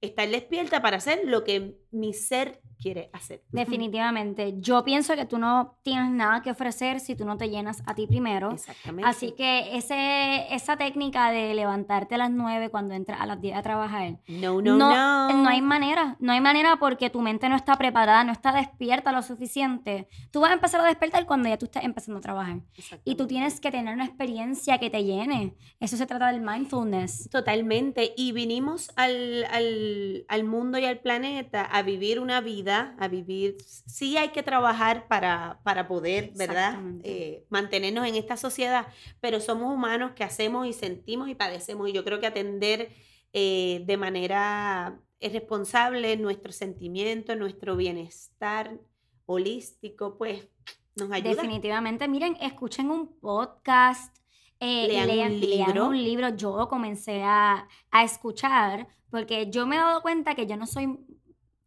estar 0.00 0.28
despierta 0.28 0.82
para 0.82 0.98
hacer 0.98 1.22
lo 1.24 1.44
que 1.44 1.76
mi 1.90 2.12
ser 2.12 2.60
quiere 2.80 3.10
hacer. 3.12 3.42
Definitivamente. 3.50 4.54
Yo 4.58 4.84
pienso 4.84 5.14
que 5.14 5.26
tú 5.26 5.38
no 5.38 5.78
tienes 5.82 6.10
nada 6.10 6.42
que 6.42 6.50
ofrecer 6.50 7.00
si 7.00 7.14
tú 7.14 7.24
no 7.24 7.36
te 7.36 7.48
llenas 7.48 7.82
a 7.86 7.94
ti 7.94 8.06
primero. 8.06 8.52
Exactamente. 8.52 9.08
Así 9.08 9.32
que 9.36 9.76
ese, 9.76 10.54
esa 10.54 10.76
técnica 10.76 11.30
de 11.30 11.54
levantarte 11.54 12.14
a 12.14 12.18
las 12.18 12.30
9 12.30 12.70
cuando 12.70 12.94
entras 12.94 13.20
a 13.20 13.26
las 13.26 13.40
10 13.40 13.56
a 13.56 13.62
trabajar. 13.62 14.18
No, 14.28 14.62
no, 14.62 14.76
no, 14.76 15.32
no. 15.32 15.48
hay 15.48 15.62
manera. 15.62 16.16
No 16.20 16.32
hay 16.32 16.40
manera 16.40 16.76
porque 16.78 17.10
tu 17.10 17.20
mente 17.20 17.48
no 17.48 17.56
está 17.56 17.76
preparada, 17.76 18.24
no 18.24 18.32
está 18.32 18.52
despierta 18.52 19.12
lo 19.12 19.22
suficiente. 19.22 20.08
Tú 20.30 20.40
vas 20.40 20.50
a 20.50 20.54
empezar 20.54 20.80
a 20.80 20.84
despertar 20.84 21.26
cuando 21.26 21.48
ya 21.48 21.58
tú 21.58 21.66
estés 21.66 21.84
empezando 21.84 22.18
a 22.18 22.22
trabajar. 22.22 22.60
Y 23.04 23.16
tú 23.16 23.26
tienes 23.26 23.60
que 23.60 23.70
tener 23.70 23.94
una 23.94 24.04
experiencia 24.04 24.78
que 24.78 24.90
te 24.90 25.04
llene. 25.04 25.56
Eso 25.80 25.96
se 25.96 26.06
trata 26.06 26.28
del 26.32 26.40
mindfulness. 26.40 27.28
Totalmente. 27.30 28.12
Y 28.16 28.32
vinimos 28.32 28.90
al, 28.96 29.44
al, 29.50 30.24
al 30.28 30.44
mundo 30.44 30.78
y 30.78 30.84
al 30.84 30.98
planeta 30.98 31.62
a 31.64 31.82
vivir 31.82 32.20
una 32.20 32.40
vida 32.40 32.67
a 32.70 33.08
vivir. 33.08 33.56
Sí 33.64 34.16
hay 34.16 34.28
que 34.28 34.42
trabajar 34.42 35.08
para, 35.08 35.60
para 35.62 35.88
poder, 35.88 36.32
¿verdad? 36.36 36.78
Eh, 37.02 37.44
mantenernos 37.48 38.06
en 38.06 38.14
esta 38.14 38.36
sociedad, 38.36 38.86
pero 39.20 39.40
somos 39.40 39.72
humanos 39.72 40.12
que 40.14 40.24
hacemos 40.24 40.66
y 40.66 40.72
sentimos 40.72 41.28
y 41.28 41.34
padecemos. 41.34 41.88
Y 41.88 41.92
yo 41.92 42.04
creo 42.04 42.20
que 42.20 42.26
atender 42.26 42.90
eh, 43.32 43.82
de 43.86 43.96
manera 43.96 45.00
responsable 45.20 46.16
nuestro 46.16 46.52
sentimiento, 46.52 47.34
nuestro 47.34 47.76
bienestar 47.76 48.78
holístico, 49.26 50.16
pues 50.16 50.48
nos 50.96 51.10
ayuda. 51.10 51.34
Definitivamente, 51.34 52.08
miren, 52.08 52.36
escuchen 52.40 52.90
un 52.90 53.18
podcast. 53.20 54.16
Eh, 54.60 54.88
lean, 54.88 55.32
un 55.32 55.40
libro. 55.40 55.86
un 55.88 56.02
libro. 56.02 56.36
Yo 56.36 56.68
comencé 56.68 57.22
a, 57.22 57.68
a 57.90 58.04
escuchar 58.04 58.88
porque 59.10 59.50
yo 59.50 59.66
me 59.66 59.76
he 59.76 59.78
dado 59.78 60.02
cuenta 60.02 60.34
que 60.34 60.46
yo 60.46 60.56
no 60.56 60.66
soy 60.66 60.98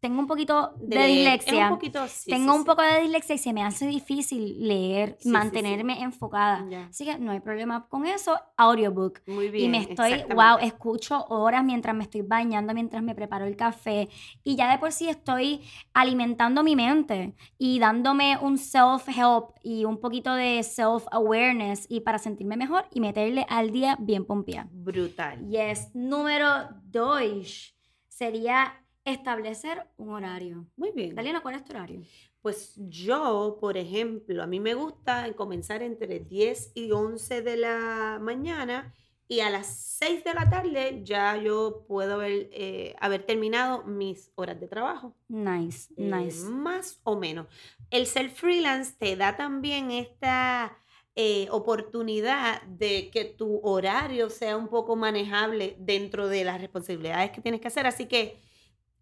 tengo 0.02 0.18
un 0.18 0.26
poquito 0.26 0.74
de, 0.80 1.06
dislexia. 1.06 1.68
Un 1.68 1.74
poquito, 1.74 2.04
tengo 2.26 2.56
un 2.56 2.64
poco 2.64 2.82
de 2.82 3.02
dislexia 3.02 3.36
y 3.36 3.38
se 3.38 3.52
me 3.52 3.62
hace 3.62 3.86
difícil 3.86 4.66
leer, 4.66 5.16
mantenerme 5.24 6.02
enfocada. 6.02 6.66
Así 6.90 7.04
que 7.04 7.16
no 7.20 7.30
hay 7.30 7.38
problema 7.38 7.86
con 7.86 8.04
eso. 8.04 8.36
Audiobook. 8.56 9.20
Muy 9.28 9.48
bien. 9.48 9.66
Y 9.66 9.68
me 9.68 9.78
estoy, 9.78 10.24
wow, 10.34 10.58
escucho 10.60 11.24
horas 11.28 11.62
mientras 11.62 11.94
me 11.94 12.02
estoy 12.02 12.22
bañando, 12.22 12.74
mientras 12.74 13.00
me 13.00 13.14
preparo 13.14 13.46
el 13.46 13.54
café. 13.54 14.08
Y 14.42 14.56
ya 14.56 14.72
de 14.72 14.78
por 14.78 14.90
sí 14.90 15.08
estoy 15.08 15.60
alimentando 15.94 16.64
mi 16.64 16.74
mente 16.74 17.36
y 17.56 17.78
dándome 17.78 18.36
un 18.38 18.58
self-help 18.58 19.54
y 19.62 19.84
un 19.84 20.00
poquito 20.00 20.34
de 20.34 20.64
self-awareness 20.64 21.86
y 21.88 22.00
para 22.00 22.18
sentirme 22.18 22.56
mejor 22.56 22.86
y 22.90 22.98
meterle 22.98 23.46
al 23.48 23.70
día 23.70 23.96
bien 24.00 24.24
pompía. 24.24 24.66
Brutal. 24.72 25.48
Yes. 25.48 25.94
Número 25.94 26.70
dos 26.90 27.76
sería 28.08 28.81
establecer 29.04 29.86
un 29.96 30.10
horario. 30.10 30.66
Muy 30.76 30.92
bien. 30.92 31.14
Dalina, 31.14 31.40
¿cuál 31.42 31.56
es 31.56 31.64
tu 31.64 31.72
horario? 31.72 32.02
Pues 32.40 32.74
yo, 32.88 33.58
por 33.60 33.76
ejemplo, 33.76 34.42
a 34.42 34.46
mí 34.46 34.60
me 34.60 34.74
gusta 34.74 35.32
comenzar 35.34 35.82
entre 35.82 36.20
10 36.20 36.72
y 36.74 36.90
11 36.90 37.42
de 37.42 37.56
la 37.56 38.18
mañana 38.20 38.92
y 39.28 39.40
a 39.40 39.48
las 39.48 39.66
6 39.98 40.24
de 40.24 40.34
la 40.34 40.50
tarde 40.50 41.00
ya 41.04 41.36
yo 41.36 41.84
puedo 41.88 42.14
haber, 42.14 42.50
eh, 42.52 42.94
haber 43.00 43.24
terminado 43.24 43.84
mis 43.84 44.30
horas 44.34 44.60
de 44.60 44.68
trabajo. 44.68 45.16
Nice, 45.28 45.92
eh, 45.96 46.02
nice. 46.02 46.44
Más 46.44 47.00
o 47.04 47.16
menos. 47.16 47.46
El 47.90 48.06
ser 48.06 48.28
freelance 48.28 48.94
te 48.98 49.16
da 49.16 49.36
también 49.36 49.90
esta 49.90 50.76
eh, 51.14 51.46
oportunidad 51.50 52.62
de 52.62 53.10
que 53.10 53.24
tu 53.24 53.60
horario 53.62 54.28
sea 54.30 54.56
un 54.56 54.68
poco 54.68 54.96
manejable 54.96 55.76
dentro 55.78 56.28
de 56.28 56.44
las 56.44 56.60
responsabilidades 56.60 57.30
que 57.30 57.40
tienes 57.40 57.60
que 57.60 57.68
hacer. 57.68 57.86
Así 57.86 58.06
que 58.06 58.38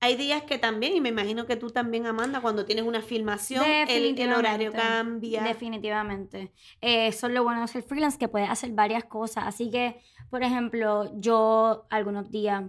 hay 0.03 0.17
días 0.17 0.43
que 0.45 0.57
también, 0.57 0.97
y 0.97 1.01
me 1.03 1.11
imagino 1.11 1.45
que 1.45 1.57
tú 1.57 1.71
también, 1.71 2.07
Amanda, 2.07 2.41
cuando 2.41 2.65
tienes 2.65 2.87
una 2.87 3.03
filmación, 3.03 3.63
el, 3.67 4.33
horario 4.33 4.73
cambia. 4.73 5.43
Definitivamente. 5.43 6.53
Eh, 6.81 7.09
eso 7.09 7.27
es 7.27 7.35
lo 7.35 7.45
bueno 7.45 7.61
de 7.61 7.69
ser 7.69 7.83
freelance, 7.83 8.19
que 8.19 8.27
puedes 8.27 8.49
hacer 8.49 8.73
varias 8.73 9.05
cosas. 9.05 9.45
Así 9.47 9.71
que, 9.71 10.01
por 10.31 10.43
ejemplo, 10.43 11.13
yo 11.21 11.87
algunos 11.91 12.31
días, 12.31 12.65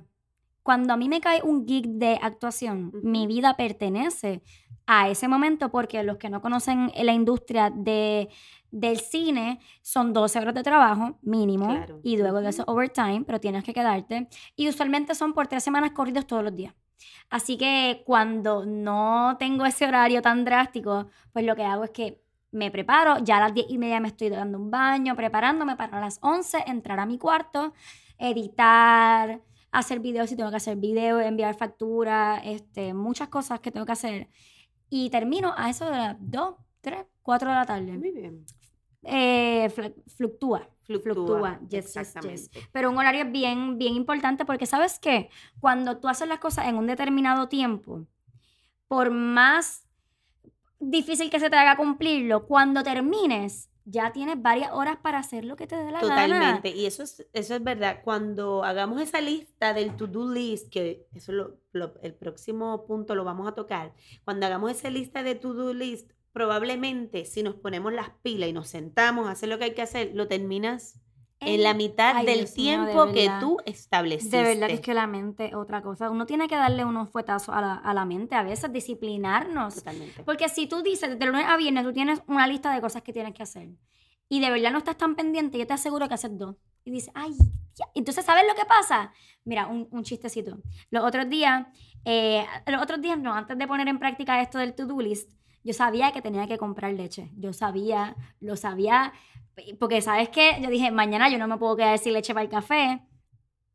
cuando 0.61 0.93
a 0.93 0.97
mí 0.97 1.07
me 1.07 1.21
cae 1.21 1.41
un 1.41 1.65
gig 1.65 1.87
de 1.87 2.19
actuación, 2.21 2.91
mi 3.01 3.27
vida 3.27 3.55
pertenece 3.55 4.43
a 4.85 5.07
ese 5.07 5.29
momento 5.29 5.71
porque 5.71 6.03
los 6.03 6.17
que 6.17 6.29
no 6.29 6.41
conocen 6.41 6.91
la 7.01 7.13
industria 7.13 7.69
de, 7.73 8.27
del 8.71 8.99
cine 8.99 9.61
son 9.81 10.11
12 10.11 10.37
horas 10.37 10.53
de 10.53 10.63
trabajo 10.63 11.17
mínimo 11.21 11.85
y 12.03 12.17
luego 12.17 12.41
de 12.41 12.49
eso 12.49 12.65
overtime, 12.67 13.23
pero 13.25 13.39
tienes 13.39 13.63
que 13.63 13.73
quedarte. 13.73 14.27
Y 14.57 14.67
usualmente 14.67 15.15
son 15.15 15.31
por 15.31 15.47
tres 15.47 15.63
semanas 15.63 15.91
corridos 15.91 16.27
todos 16.27 16.43
los 16.43 16.53
días. 16.53 16.73
Así 17.29 17.57
que 17.57 18.03
cuando 18.05 18.65
no 18.65 19.35
tengo 19.39 19.65
ese 19.65 19.85
horario 19.85 20.21
tan 20.21 20.45
drástico, 20.45 21.07
pues 21.33 21.45
lo 21.45 21.55
que 21.55 21.63
hago 21.63 21.83
es 21.83 21.91
que 21.91 22.21
me 22.51 22.69
preparo, 22.69 23.17
ya 23.23 23.37
a 23.37 23.39
las 23.41 23.53
10 23.53 23.67
y 23.69 23.77
media 23.77 23.99
me 23.99 24.09
estoy 24.09 24.29
dando 24.29 24.57
un 24.57 24.69
baño, 24.71 25.15
preparándome 25.15 25.75
para 25.77 25.99
las 25.99 26.19
11 26.21 26.63
entrar 26.67 26.99
a 26.99 27.05
mi 27.05 27.17
cuarto, 27.17 27.73
editar, 28.17 29.41
hacer 29.71 29.99
videos 29.99 30.29
si 30.29 30.35
tengo 30.35 30.49
que 30.49 30.57
hacer 30.57 30.77
videos, 30.77 31.23
enviar 31.23 31.55
facturas, 31.55 32.41
este, 32.43 32.93
muchas 32.93 33.29
cosas 33.29 33.59
que 33.61 33.71
tengo 33.71 33.85
que 33.85 33.93
hacer. 33.93 34.29
Y 34.89 35.09
termino 35.09 35.53
a 35.57 35.69
eso 35.69 35.85
de 35.85 35.91
las 35.91 36.17
2, 36.19 36.55
3, 36.81 37.05
4 37.21 37.49
de 37.49 37.55
la 37.55 37.65
tarde. 37.65 37.97
Muy 37.97 38.11
bien. 38.11 38.45
Eh, 39.03 39.69
fluctúa. 40.17 40.67
Fluctúa, 40.83 41.59
yes, 41.69 41.93
Pero 42.71 42.89
un 42.89 42.97
horario 42.97 43.23
es 43.23 43.31
bien, 43.31 43.77
bien 43.77 43.95
importante 43.95 44.45
porque 44.45 44.65
sabes 44.65 44.99
que 44.99 45.29
cuando 45.59 45.99
tú 45.99 46.07
haces 46.07 46.27
las 46.27 46.39
cosas 46.39 46.67
en 46.67 46.75
un 46.75 46.87
determinado 46.87 47.47
tiempo, 47.47 48.05
por 48.87 49.11
más 49.11 49.87
difícil 50.79 51.29
que 51.29 51.39
se 51.39 51.49
te 51.49 51.55
haga 51.55 51.77
cumplirlo, 51.77 52.45
cuando 52.45 52.83
termines, 52.83 53.69
ya 53.85 54.11
tienes 54.11 54.41
varias 54.41 54.71
horas 54.71 54.97
para 55.01 55.19
hacer 55.19 55.45
lo 55.45 55.55
que 55.55 55.67
te 55.67 55.75
dé 55.75 55.91
la 55.91 56.01
gana. 56.01 56.01
Totalmente, 56.01 56.69
y 56.69 56.85
eso 56.85 57.03
es, 57.03 57.25
eso 57.33 57.55
es 57.55 57.63
verdad. 57.63 58.01
Cuando 58.03 58.63
hagamos 58.63 59.01
esa 59.01 59.21
lista 59.21 59.73
del 59.73 59.95
to-do 59.95 60.31
list, 60.31 60.69
que 60.69 61.07
eso 61.13 61.31
lo, 61.31 61.59
el 62.01 62.13
próximo 62.13 62.85
punto 62.85 63.15
lo 63.15 63.23
vamos 63.23 63.47
a 63.47 63.53
tocar, 63.53 63.93
cuando 64.23 64.45
hagamos 64.45 64.71
esa 64.71 64.89
lista 64.89 65.23
de 65.23 65.35
to-do 65.35 65.73
list, 65.73 66.11
probablemente 66.31 67.25
si 67.25 67.43
nos 67.43 67.55
ponemos 67.55 67.93
las 67.93 68.09
pilas 68.21 68.49
y 68.49 68.53
nos 68.53 68.67
sentamos 68.67 69.27
a 69.27 69.31
hacer 69.31 69.49
lo 69.49 69.57
que 69.57 69.65
hay 69.65 69.73
que 69.73 69.81
hacer, 69.81 70.11
lo 70.13 70.27
terminas 70.27 70.99
en 71.39 71.63
la 71.63 71.73
mitad 71.73 72.23
del 72.23 72.51
tiempo 72.53 73.11
que 73.11 73.29
tú 73.39 73.57
estableciste. 73.65 74.37
De 74.37 74.43
verdad 74.43 74.67
que 74.67 74.73
es 74.73 74.81
que 74.81 74.93
la 74.93 75.07
mente 75.07 75.55
otra 75.55 75.81
cosa. 75.81 76.09
Uno 76.09 76.25
tiene 76.27 76.47
que 76.47 76.55
darle 76.55 76.85
unos 76.85 77.09
fuetazos 77.09 77.55
a 77.55 77.61
la, 77.61 77.73
a 77.73 77.93
la 77.93 78.05
mente, 78.05 78.35
a 78.35 78.43
veces 78.43 78.71
disciplinarnos. 78.71 79.75
Totalmente. 79.75 80.23
Porque 80.23 80.49
si 80.49 80.67
tú 80.67 80.83
dices, 80.83 81.17
de 81.17 81.25
lunes 81.25 81.45
a 81.47 81.57
viernes, 81.57 81.83
tú 81.83 81.93
tienes 81.93 82.21
una 82.27 82.45
lista 82.45 82.73
de 82.73 82.79
cosas 82.79 83.01
que 83.01 83.11
tienes 83.11 83.33
que 83.33 83.41
hacer 83.43 83.69
y 84.31 84.39
de 84.39 84.49
verdad 84.49 84.71
no 84.71 84.77
estás 84.77 84.97
tan 84.97 85.15
pendiente, 85.15 85.57
yo 85.57 85.67
te 85.67 85.73
aseguro 85.73 86.07
que 86.07 86.13
haces 86.13 86.37
dos. 86.37 86.55
Y 86.85 86.91
dice, 86.91 87.11
ay, 87.13 87.33
ya. 87.75 87.85
entonces, 87.93 88.23
¿sabes 88.23 88.45
lo 88.47 88.55
que 88.55 88.65
pasa? 88.65 89.11
Mira, 89.43 89.67
un, 89.67 89.89
un 89.91 90.03
chistecito. 90.03 90.57
Los 90.89 91.03
otros 91.03 91.27
días, 91.27 91.67
eh, 92.05 92.45
los 92.67 92.81
otros 92.81 93.01
días 93.01 93.19
no, 93.19 93.33
antes 93.33 93.57
de 93.57 93.67
poner 93.67 93.89
en 93.89 93.99
práctica 93.99 94.41
esto 94.41 94.57
del 94.57 94.73
to-do 94.73 95.01
list, 95.01 95.33
yo 95.63 95.73
sabía 95.73 96.11
que 96.11 96.21
tenía 96.21 96.47
que 96.47 96.57
comprar 96.57 96.93
leche. 96.93 97.29
Yo 97.37 97.53
sabía, 97.53 98.15
lo 98.39 98.55
sabía, 98.55 99.13
porque 99.79 100.01
¿sabes 100.01 100.29
qué? 100.29 100.57
Yo 100.61 100.69
dije, 100.69 100.91
mañana 100.91 101.29
yo 101.29 101.37
no 101.37 101.47
me 101.47 101.57
puedo 101.57 101.75
quedar 101.75 101.97
sin 101.99 102.13
leche 102.13 102.33
para 102.33 102.43
el 102.43 102.49
café. 102.49 103.01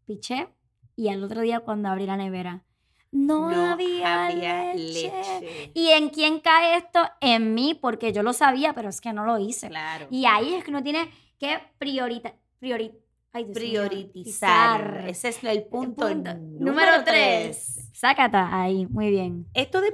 Piché. 0.06 0.48
Y 0.96 1.08
al 1.08 1.22
otro 1.22 1.42
día 1.42 1.60
cuando 1.60 1.88
abrí 1.90 2.06
la 2.06 2.16
nevera, 2.16 2.64
no, 3.12 3.50
No 3.50 3.72
había, 3.72 4.26
había 4.26 4.74
leche. 4.74 5.12
leche. 5.40 5.70
¿Y 5.74 5.88
en 5.90 6.08
quién 6.10 6.40
cae 6.40 6.76
esto? 6.76 7.00
En 7.20 7.54
mí, 7.54 7.74
porque 7.74 8.12
yo 8.12 8.22
lo 8.22 8.32
sabía, 8.32 8.72
pero 8.72 8.88
es 8.88 9.00
que 9.00 9.12
no 9.12 9.24
lo 9.24 9.38
hice. 9.38 9.68
Claro. 9.68 10.06
Y 10.10 10.24
ahí 10.26 10.54
es 10.54 10.64
que 10.64 10.70
uno 10.70 10.82
tiene 10.82 11.10
que 11.38 11.58
priorita, 11.78 12.34
priori, 12.58 12.92
ay, 13.36 13.44
Priorizar. 13.52 15.04
Ese 15.08 15.28
es 15.28 15.44
el 15.44 15.64
punto, 15.64 16.08
Punto. 16.08 16.34
número, 16.34 17.04
tres. 17.04 17.90
Sácata 17.92 18.48
ahí, 18.60 18.86
muy 18.86 19.10
bien. 19.10 19.46
Esto 19.52 19.80
de 19.80 19.92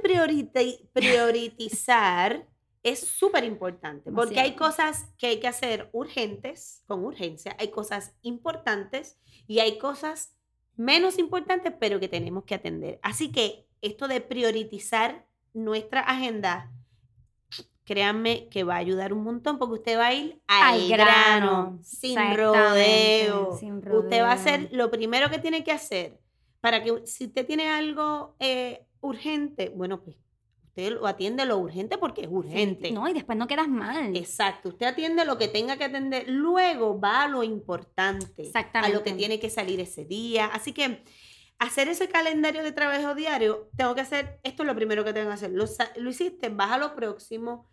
priorizar 0.93 2.47
es 2.83 2.99
súper 2.99 3.43
importante 3.43 4.11
porque 4.11 4.39
hay 4.39 4.55
cosas 4.55 5.09
que 5.17 5.27
hay 5.27 5.39
que 5.39 5.47
hacer 5.47 5.89
urgentes, 5.91 6.83
con 6.85 7.03
urgencia, 7.03 7.55
hay 7.59 7.69
cosas 7.69 8.13
importantes 8.21 9.17
y 9.47 9.59
hay 9.59 9.77
cosas 9.77 10.33
menos 10.75 11.19
importantes, 11.19 11.73
pero 11.79 11.99
que 11.99 12.07
tenemos 12.07 12.45
que 12.45 12.55
atender. 12.55 12.99
Así 13.01 13.31
que 13.31 13.67
esto 13.81 14.07
de 14.07 14.21
priorizar 14.21 15.25
nuestra 15.53 15.99
agenda, 16.01 16.71
créanme 17.85 18.47
que 18.49 18.63
va 18.63 18.75
a 18.75 18.77
ayudar 18.77 19.13
un 19.13 19.23
montón 19.23 19.59
porque 19.59 19.75
usted 19.75 19.97
va 19.97 20.07
a 20.07 20.13
ir 20.13 20.41
al, 20.47 20.73
Al 20.81 20.87
grano, 20.89 21.05
grano. 21.07 21.79
sin 21.83 22.11
Exactamente, 22.17 23.27
rodeo. 23.29 23.57
sin 23.57 23.77
Usted 23.77 24.21
va 24.21 24.29
a 24.29 24.33
hacer 24.33 24.61
rodeo. 24.63 24.77
lo 24.77 24.91
primero 24.91 25.29
que 25.29 25.39
tiene 25.39 25.63
que 25.63 25.71
hacer 25.71 26.19
para 26.61 26.81
que 26.83 27.05
si 27.05 27.25
usted 27.25 27.45
tiene 27.45 27.69
algo 27.69 28.35
eh, 28.39 28.85
urgente, 29.01 29.69
bueno, 29.75 30.01
pues 30.01 30.15
usted 30.67 30.91
lo 30.93 31.05
atiende 31.07 31.45
lo 31.45 31.57
urgente 31.57 31.97
porque 31.97 32.21
es 32.21 32.29
urgente. 32.31 32.89
No, 32.91 33.07
y 33.07 33.13
después 33.13 33.37
no 33.37 33.47
quedas 33.47 33.67
mal. 33.67 34.15
Exacto, 34.15 34.69
usted 34.69 34.85
atiende 34.87 35.25
lo 35.25 35.37
que 35.37 35.47
tenga 35.49 35.75
que 35.77 35.83
atender, 35.83 36.23
luego 36.29 36.99
va 36.99 37.23
a 37.23 37.27
lo 37.27 37.43
importante, 37.43 38.23
a 38.23 38.25
lo 38.25 38.33
que 38.33 38.43
Exactamente. 38.47 39.13
tiene 39.13 39.39
que 39.39 39.49
salir 39.49 39.79
ese 39.81 40.05
día. 40.05 40.45
Así 40.47 40.71
que 40.71 41.03
hacer 41.59 41.89
ese 41.89 42.07
calendario 42.07 42.63
de 42.63 42.71
trabajo 42.71 43.13
diario, 43.13 43.69
tengo 43.75 43.93
que 43.93 44.01
hacer, 44.01 44.39
esto 44.43 44.63
es 44.63 44.67
lo 44.67 44.73
primero 44.75 45.03
que 45.03 45.13
tengo 45.13 45.27
que 45.27 45.33
hacer. 45.33 45.51
Lo 45.51 46.09
hiciste, 46.09 46.49
vas 46.49 46.71
a 46.71 46.77
lo 46.77 46.95
próximo 46.95 47.67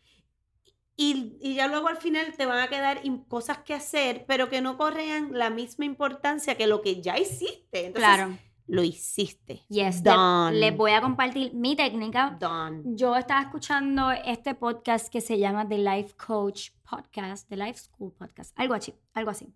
y, 1.02 1.38
y 1.40 1.54
ya 1.54 1.66
luego 1.66 1.88
al 1.88 1.96
final 1.96 2.34
te 2.36 2.44
van 2.44 2.58
a 2.58 2.68
quedar 2.68 3.00
cosas 3.26 3.56
que 3.60 3.72
hacer, 3.72 4.26
pero 4.28 4.50
que 4.50 4.60
no 4.60 4.76
correan 4.76 5.30
la 5.32 5.48
misma 5.48 5.86
importancia 5.86 6.56
que 6.56 6.66
lo 6.66 6.82
que 6.82 7.00
ya 7.00 7.18
hiciste. 7.18 7.86
Entonces, 7.86 8.14
claro. 8.14 8.36
lo 8.66 8.82
hiciste. 8.82 9.64
Yes. 9.70 10.02
Done. 10.02 10.58
Les 10.58 10.76
voy 10.76 10.90
a 10.90 11.00
compartir 11.00 11.54
mi 11.54 11.74
técnica. 11.74 12.36
Done. 12.38 12.82
Yo 12.84 13.16
estaba 13.16 13.40
escuchando 13.40 14.10
este 14.12 14.54
podcast 14.54 15.10
que 15.10 15.22
se 15.22 15.38
llama 15.38 15.66
The 15.66 15.78
Life 15.78 16.16
Coach 16.18 16.72
Podcast, 16.82 17.48
The 17.48 17.56
Life 17.56 17.78
School 17.78 18.12
Podcast, 18.12 18.52
algo 18.60 18.74
así, 18.74 18.92
algo 19.14 19.30
así. 19.30 19.48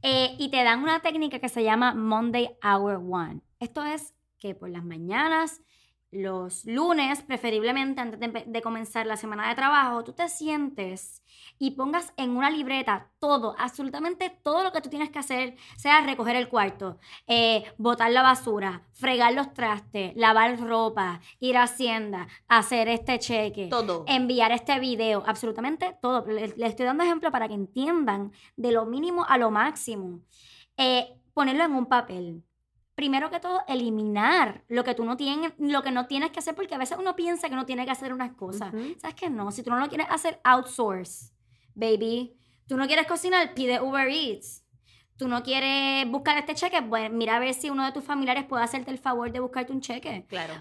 Eh, 0.00 0.36
y 0.38 0.48
te 0.48 0.64
dan 0.64 0.82
una 0.82 1.00
técnica 1.00 1.38
que 1.38 1.50
se 1.50 1.62
llama 1.62 1.92
Monday 1.92 2.56
Hour 2.64 3.02
One. 3.06 3.42
Esto 3.60 3.84
es 3.84 4.14
que 4.38 4.54
por 4.54 4.70
las 4.70 4.84
mañanas, 4.84 5.60
los 6.10 6.64
lunes, 6.64 7.22
preferiblemente 7.22 8.00
antes 8.00 8.18
de, 8.20 8.62
comenzar 8.62 9.06
la 9.06 9.16
semana 9.16 9.48
de 9.48 9.54
trabajo, 9.54 10.04
tú 10.04 10.12
te 10.12 10.28
sientes 10.28 11.22
y 11.58 11.72
pongas 11.72 12.12
en 12.16 12.30
una 12.30 12.50
libreta 12.50 13.10
todo, 13.18 13.54
absolutamente 13.58 14.30
todo 14.42 14.64
lo 14.64 14.72
que 14.72 14.80
tú 14.80 14.88
tienes 14.88 15.10
que 15.10 15.18
hacer, 15.18 15.56
sea 15.76 16.00
recoger 16.00 16.36
el 16.36 16.48
cuarto, 16.48 16.98
eh, 17.26 17.64
botar 17.76 18.10
la 18.10 18.22
basura, 18.22 18.82
fregar 18.92 19.34
los 19.34 19.52
trastes, 19.52 20.14
lavar 20.16 20.58
ropa, 20.60 21.20
ir 21.40 21.56
a 21.56 21.64
Hacienda, 21.64 22.28
hacer 22.48 22.88
este 22.88 23.18
cheque, 23.18 23.68
Todo. 23.68 24.04
enviar 24.06 24.52
este 24.52 24.78
video, 24.80 25.22
absolutamente 25.26 25.96
todo. 26.00 26.24
Les, 26.26 26.56
les 26.56 26.70
estoy 26.70 26.86
dando 26.86 27.04
ejemplo 27.04 27.30
para 27.30 27.46
que 27.48 27.54
entiendan 27.54 28.32
de 28.56 28.72
lo 28.72 28.86
mínimo 28.86 29.24
a 29.28 29.36
lo 29.36 29.50
máximo. 29.50 30.20
Eh, 30.78 31.18
ponerlo 31.34 31.64
en 31.64 31.72
un 31.72 31.86
papel. 31.86 32.42
Primero 32.98 33.30
que 33.30 33.38
todo, 33.38 33.60
eliminar 33.68 34.64
lo 34.66 34.82
que 34.82 34.92
tú 34.92 35.04
no 35.04 35.16
tienes, 35.16 35.52
lo 35.56 35.84
que 35.84 35.92
no 35.92 36.08
tienes 36.08 36.32
que 36.32 36.40
hacer, 36.40 36.56
porque 36.56 36.74
a 36.74 36.78
veces 36.78 36.98
uno 36.98 37.14
piensa 37.14 37.48
que 37.48 37.54
no 37.54 37.64
tiene 37.64 37.84
que 37.84 37.92
hacer 37.92 38.12
unas 38.12 38.32
cosas. 38.32 38.72
¿Sabes 39.00 39.14
qué? 39.14 39.30
No, 39.30 39.52
si 39.52 39.62
tú 39.62 39.70
no 39.70 39.78
lo 39.78 39.86
quieres 39.86 40.08
hacer, 40.10 40.40
outsource, 40.42 41.32
baby. 41.76 42.36
Tú 42.66 42.76
no 42.76 42.88
quieres 42.88 43.06
cocinar, 43.06 43.54
pide 43.54 43.80
Uber 43.80 44.08
Eats. 44.08 44.64
Tú 45.16 45.28
no 45.28 45.44
quieres 45.44 46.10
buscar 46.10 46.38
este 46.38 46.56
cheque, 46.56 46.80
bueno, 46.80 47.16
mira 47.16 47.36
a 47.36 47.38
ver 47.38 47.54
si 47.54 47.70
uno 47.70 47.84
de 47.84 47.92
tus 47.92 48.02
familiares 48.02 48.46
puede 48.46 48.64
hacerte 48.64 48.90
el 48.90 48.98
favor 48.98 49.30
de 49.30 49.38
buscarte 49.38 49.72
un 49.72 49.80
cheque 49.80 50.26
Claro. 50.28 50.54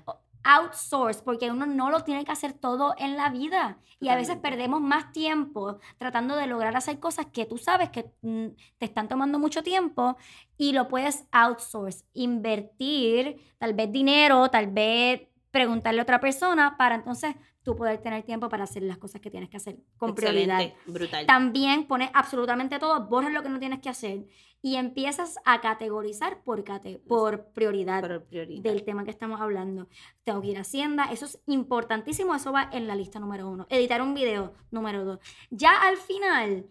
Outsource, 0.48 1.22
porque 1.24 1.52
uno 1.52 1.66
no 1.66 1.92
lo 1.92 2.04
tiene 2.04 2.24
que 2.24 2.32
hacer 2.32 2.54
todo 2.54 2.96
en 2.98 3.18
la 3.18 3.30
vida. 3.30 3.78
Y 4.00 4.10
a 4.10 4.16
veces 4.16 4.38
perdemos 4.38 4.80
más 4.80 5.12
tiempo 5.12 5.80
tratando 5.98 6.36
de 6.36 6.48
lograr 6.48 6.76
hacer 6.76 7.00
cosas 7.00 7.26
que 7.28 7.46
tú 7.46 7.58
sabes 7.58 7.90
que 7.90 8.12
mm, 8.22 8.48
te 8.78 8.86
están 8.86 9.08
tomando 9.10 9.40
mucho 9.40 9.62
tiempo 9.62 10.18
y 10.58 10.72
lo 10.72 10.88
puedes 10.88 11.26
outsource, 11.32 12.06
invertir 12.14 13.42
tal 13.58 13.74
vez 13.74 13.92
dinero, 13.92 14.50
tal 14.50 14.68
vez 14.68 15.28
preguntarle 15.52 16.00
a 16.00 16.04
otra 16.04 16.20
persona 16.20 16.78
para 16.78 16.96
entonces 16.96 17.36
tú 17.64 17.76
poder 17.76 17.98
tener 17.98 18.24
tiempo 18.24 18.48
para 18.48 18.64
hacer 18.64 18.84
las 18.84 18.98
cosas 18.98 19.20
que 19.20 19.30
tienes 19.30 19.50
que 19.50 19.58
hacer 19.58 19.78
con 19.98 20.16
prioridad. 20.16 20.62
Brutal. 20.86 21.26
También 21.26 21.86
pones 21.86 22.10
absolutamente 22.14 22.80
todo, 22.80 23.06
borras 23.08 23.34
lo 23.34 23.44
que 23.44 23.50
no 23.50 23.60
tienes 23.60 23.80
que 23.80 23.90
hacer 23.90 24.26
y 24.62 24.76
empiezas 24.76 25.38
a 25.46 25.62
categorizar 25.62 26.44
por, 26.44 26.64
cate- 26.64 27.00
por 27.08 27.52
prioridad 27.54 28.02
Por 28.02 28.26
prioridad. 28.26 28.64
del 28.64 28.84
tema 28.84 29.04
que 29.06 29.12
estamos 29.12 29.40
hablando. 29.40 29.88
Tengo 30.24 30.42
que 30.42 30.48
ir 30.48 30.58
a 30.58 30.62
Hacienda, 30.62 31.06
eso 31.12 31.26
es 31.26 31.40
importantísimo, 31.46 32.34
eso 32.36 32.52
va 32.52 32.70
en 32.74 32.88
la 32.88 32.96
lista 32.96 33.20
número 33.20 33.50
uno. 33.50 33.68
Editar 33.70 34.02
un 34.02 34.14
video, 34.14 34.54
número 34.72 35.06
dos. 35.06 35.20
Ya 35.52 35.82
al 35.88 35.98
final, 35.98 36.66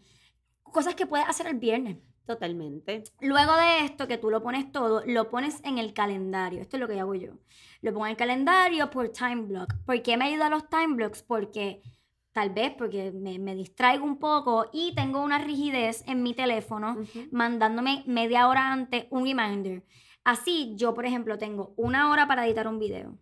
cosas 0.63 0.95
que 0.95 1.07
puedes 1.07 1.29
hacer 1.29 1.47
el 1.47 1.59
viernes. 1.59 1.99
Totalmente. 2.27 3.05
Luego 3.21 3.55
de 3.55 3.85
esto, 3.85 4.09
que 4.09 4.19
tú 4.19 4.31
lo 4.31 4.43
pones 4.43 4.73
todo, 4.73 5.03
lo 5.07 5.31
pones 5.31 5.61
en 5.63 5.79
el 5.79 5.95
calendario. 5.95 6.61
Esto 6.61 6.77
es 6.77 6.81
lo 6.81 6.89
que 6.89 6.99
hago 6.99 7.15
yo. 7.15 7.35
Lo 7.83 7.93
pongo 7.93 8.07
en 8.07 8.11
el 8.11 8.17
calendario 8.17 8.91
por 8.91 9.11
time 9.11 9.43
block. 9.43 9.75
¿Por 9.87 10.03
qué 10.03 10.17
me 10.17 10.25
ayuda 10.25 10.51
los 10.51 10.69
time 10.69 10.97
blocks? 10.97 11.23
Porque 11.23 11.83
tal 12.37 12.51
vez 12.51 12.75
porque 12.77 13.13
me, 13.13 13.39
me 13.39 13.55
distraigo 13.55 14.05
un 14.05 14.19
poco 14.19 14.67
y 14.71 14.95
tengo 14.95 15.23
una 15.23 15.39
rigidez 15.39 16.05
en 16.07 16.23
mi 16.23 16.35
teléfono 16.35 16.93
Ujú. 17.01 17.29
mandándome 17.33 18.03
media 18.07 18.47
hora 18.47 18.71
antes 18.73 19.07
un 19.09 19.25
reminder. 19.25 19.83
Así, 20.23 20.75
yo, 20.77 20.93
por 20.93 21.07
ejemplo, 21.07 21.39
tengo 21.39 21.73
una 21.79 22.11
hora 22.11 22.27
para 22.29 22.45
editar 22.47 22.69
un 22.69 22.79
video, 22.79 23.17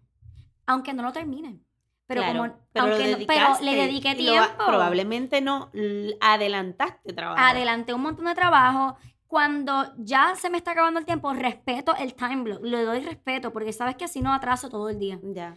aunque 0.66 0.92
no 0.92 1.04
lo 1.04 1.12
termine. 1.12 1.60
Pero 2.08 2.22
Claro, 2.22 2.38
como 2.40 2.54
pero, 2.72 2.86
aunque 2.86 3.06
no- 3.12 3.18
pero 3.24 3.46
le 3.62 3.74
dediqué 3.76 4.10
y 4.18 4.24
lo 4.26 4.32
tiempo. 4.32 4.64
probablemente 4.66 5.40
no 5.40 5.70
adelantaste 6.20 7.12
trabajo. 7.12 7.40
adelanté 7.40 7.94
un 7.94 8.02
montón 8.02 8.24
de 8.24 8.34
trabajo. 8.34 8.96
Cuando 9.28 9.92
ya 9.96 10.34
se 10.34 10.50
me 10.50 10.58
está 10.58 10.72
acabando 10.72 10.98
el 10.98 11.06
tiempo, 11.06 11.32
respeto 11.32 11.94
el 11.96 12.14
time 12.14 12.42
block, 12.42 12.62
le 12.64 12.82
doy 12.82 12.98
respeto, 13.00 13.52
porque 13.52 13.72
sabes 13.72 13.94
que 13.96 14.08
si 14.08 14.20
no 14.22 14.32
atraso 14.34 14.68
todo 14.70 14.88
el 14.88 14.98
día. 14.98 15.18
Ya. 15.22 15.54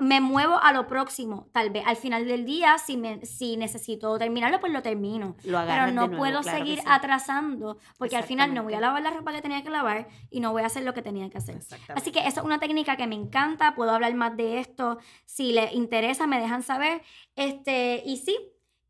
Me 0.00 0.20
muevo 0.20 0.62
a 0.62 0.72
lo 0.72 0.86
próximo, 0.86 1.48
tal 1.52 1.70
vez 1.70 1.82
al 1.84 1.96
final 1.96 2.24
del 2.26 2.44
día, 2.44 2.78
si, 2.78 2.96
me, 2.96 3.26
si 3.26 3.56
necesito 3.56 4.16
terminarlo, 4.16 4.60
pues 4.60 4.72
lo 4.72 4.80
termino. 4.80 5.36
Lo 5.42 5.58
Pero 5.66 5.88
no 5.88 6.06
nuevo, 6.06 6.16
puedo 6.16 6.40
claro 6.40 6.58
seguir 6.58 6.78
sí. 6.78 6.84
atrasando, 6.88 7.78
porque 7.96 8.16
al 8.16 8.22
final 8.22 8.54
no 8.54 8.62
voy 8.62 8.74
a 8.74 8.80
lavar 8.80 9.02
la 9.02 9.10
ropa 9.10 9.32
que 9.32 9.42
tenía 9.42 9.64
que 9.64 9.70
lavar 9.70 10.06
y 10.30 10.38
no 10.38 10.52
voy 10.52 10.62
a 10.62 10.66
hacer 10.66 10.84
lo 10.84 10.94
que 10.94 11.02
tenía 11.02 11.28
que 11.30 11.38
hacer. 11.38 11.58
Así 11.96 12.12
que 12.12 12.20
esa 12.20 12.40
es 12.40 12.46
una 12.46 12.60
técnica 12.60 12.96
que 12.96 13.08
me 13.08 13.16
encanta, 13.16 13.74
puedo 13.74 13.90
hablar 13.90 14.14
más 14.14 14.36
de 14.36 14.60
esto, 14.60 14.98
si 15.24 15.50
les 15.52 15.74
interesa 15.74 16.28
me 16.28 16.38
dejan 16.38 16.62
saber. 16.62 17.02
Este, 17.34 18.00
y 18.06 18.18
sí, 18.18 18.36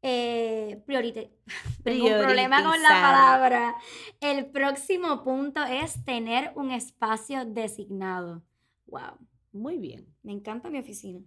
eh, 0.02 0.82
priorite. 0.86 1.32
Tengo 1.84 2.06
un 2.06 2.18
problema 2.18 2.62
con 2.62 2.82
la 2.82 2.88
palabra. 2.88 3.76
El 4.20 4.46
próximo 4.46 5.24
punto 5.24 5.64
es 5.64 6.04
tener 6.04 6.52
un 6.54 6.70
espacio 6.70 7.44
designado. 7.44 8.42
Wow, 8.86 9.18
Muy 9.52 9.78
bien. 9.78 10.06
me 10.22 10.32
encanta 10.32 10.70
mi 10.70 10.78
oficina. 10.78 11.20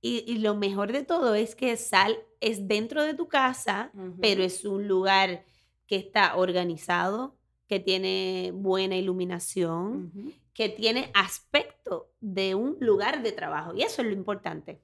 Y, 0.00 0.24
y 0.26 0.38
lo 0.38 0.54
mejor 0.54 0.92
de 0.92 1.02
todo 1.02 1.34
es 1.34 1.54
que 1.54 1.76
sal 1.76 2.16
es 2.40 2.68
dentro 2.68 3.02
de 3.02 3.14
tu 3.14 3.28
casa, 3.28 3.90
pero 4.20 4.42
es 4.42 4.64
un 4.64 4.86
lugar 4.86 5.44
que 5.86 5.96
está 5.96 6.36
organizado, 6.36 7.36
que 7.66 7.80
tiene 7.80 8.52
buena 8.54 8.96
iluminación, 8.96 10.12
que 10.52 10.68
tiene 10.68 11.10
aspecto 11.14 12.12
de 12.20 12.54
un 12.54 12.76
lugar 12.80 13.22
de 13.22 13.32
trabajo. 13.32 13.74
Y 13.74 13.82
eso 13.82 14.02
es 14.02 14.08
lo 14.08 14.14
importante. 14.14 14.80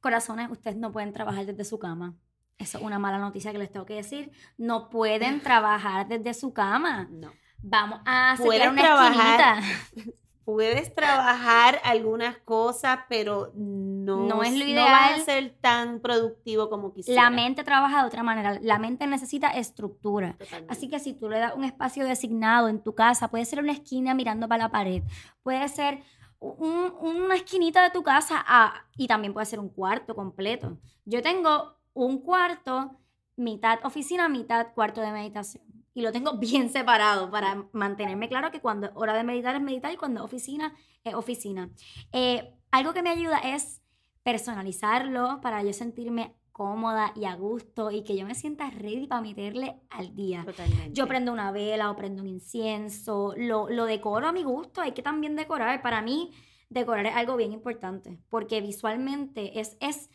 Corazones, 0.00 0.50
ustedes 0.50 0.76
no 0.76 0.92
pueden 0.92 1.12
trabajar 1.12 1.44
desde 1.44 1.64
su 1.64 1.78
cama. 1.78 2.16
Eso 2.56 2.78
es 2.78 2.84
una 2.84 2.98
mala 2.98 3.18
noticia 3.18 3.52
que 3.52 3.58
les 3.58 3.70
tengo 3.70 3.86
que 3.86 3.94
decir. 3.94 4.30
No 4.56 4.88
pueden 4.88 5.40
trabajar 5.42 6.08
desde 6.08 6.34
su 6.34 6.52
cama. 6.52 7.08
No. 7.10 7.32
Vamos 7.60 8.00
a 8.04 8.36
setear 8.36 8.70
una 8.70 8.82
trabajar 8.82 9.58
esquinita. 9.58 10.12
Puedes 10.48 10.94
trabajar 10.94 11.78
algunas 11.84 12.38
cosas, 12.38 13.00
pero 13.10 13.52
no, 13.54 14.24
No 14.26 14.42
es 14.42 14.54
lo 14.56 14.64
no 14.64 14.82
vas 14.82 15.02
a 15.02 15.10
ideal. 15.10 15.20
ser 15.20 15.50
tan 15.60 16.00
productivo 16.00 16.70
como 16.70 16.94
quisiera. 16.94 17.22
La 17.24 17.28
mente 17.28 17.64
trabaja 17.64 18.00
de 18.00 18.06
otra 18.06 18.22
manera. 18.22 18.58
La 18.62 18.78
mente 18.78 19.06
necesita 19.06 19.48
estructura. 19.50 20.36
Totalmente. 20.38 20.72
Así 20.72 20.88
que 20.88 21.00
si 21.00 21.12
tú 21.12 21.28
le 21.28 21.38
das 21.38 21.52
un 21.54 21.64
espacio 21.64 22.06
designado 22.06 22.68
en 22.68 22.82
tu 22.82 22.94
casa, 22.94 23.28
puede 23.28 23.44
ser 23.44 23.58
una 23.58 23.72
esquina 23.72 24.14
mirando 24.14 24.48
para 24.48 24.64
la 24.64 24.70
pared, 24.70 25.02
puede 25.42 25.68
ser 25.68 26.02
un- 26.40 26.94
una 26.98 27.34
esquinita 27.34 27.82
de 27.82 27.90
tu 27.90 28.02
casa 28.02 28.42
ah, 28.48 28.72
y 28.96 29.06
también 29.06 29.34
puede 29.34 29.44
ser 29.44 29.60
un 29.60 29.68
cuarto 29.68 30.14
completo. 30.14 30.78
Yo 31.04 31.20
tengo 31.20 31.74
un 31.92 32.22
cuarto, 32.22 32.92
mitad 33.36 33.80
oficina, 33.84 34.30
mitad 34.30 34.68
cuarto 34.74 35.02
de 35.02 35.12
meditación. 35.12 35.62
Y 35.98 36.02
lo 36.02 36.12
tengo 36.12 36.34
bien 36.38 36.70
separado 36.70 37.28
para 37.28 37.66
mantenerme 37.72 38.28
claro 38.28 38.52
que 38.52 38.60
cuando 38.60 38.86
es 38.86 38.92
hora 38.94 39.14
de 39.14 39.24
meditar 39.24 39.56
es 39.56 39.60
meditar 39.60 39.92
y 39.92 39.96
cuando 39.96 40.20
es 40.20 40.24
oficina 40.24 40.72
es 41.02 41.12
oficina. 41.12 41.70
Eh, 42.12 42.54
algo 42.70 42.92
que 42.92 43.02
me 43.02 43.10
ayuda 43.10 43.38
es 43.38 43.82
personalizarlo 44.22 45.40
para 45.40 45.60
yo 45.64 45.72
sentirme 45.72 46.36
cómoda 46.52 47.12
y 47.16 47.24
a 47.24 47.34
gusto 47.34 47.90
y 47.90 48.04
que 48.04 48.16
yo 48.16 48.26
me 48.26 48.36
sienta 48.36 48.70
ready 48.70 49.08
para 49.08 49.22
meterle 49.22 49.80
al 49.90 50.14
día. 50.14 50.44
Totalmente. 50.44 50.92
Yo 50.92 51.08
prendo 51.08 51.32
una 51.32 51.50
vela 51.50 51.90
o 51.90 51.96
prendo 51.96 52.22
un 52.22 52.28
incienso, 52.28 53.34
lo, 53.36 53.68
lo 53.68 53.84
decoro 53.84 54.28
a 54.28 54.32
mi 54.32 54.44
gusto, 54.44 54.80
hay 54.80 54.92
que 54.92 55.02
también 55.02 55.34
decorar. 55.34 55.82
Para 55.82 56.00
mí, 56.00 56.30
decorar 56.68 57.06
es 57.06 57.16
algo 57.16 57.36
bien 57.36 57.52
importante, 57.52 58.20
porque 58.28 58.60
visualmente 58.60 59.58
es, 59.58 59.76
es, 59.80 60.10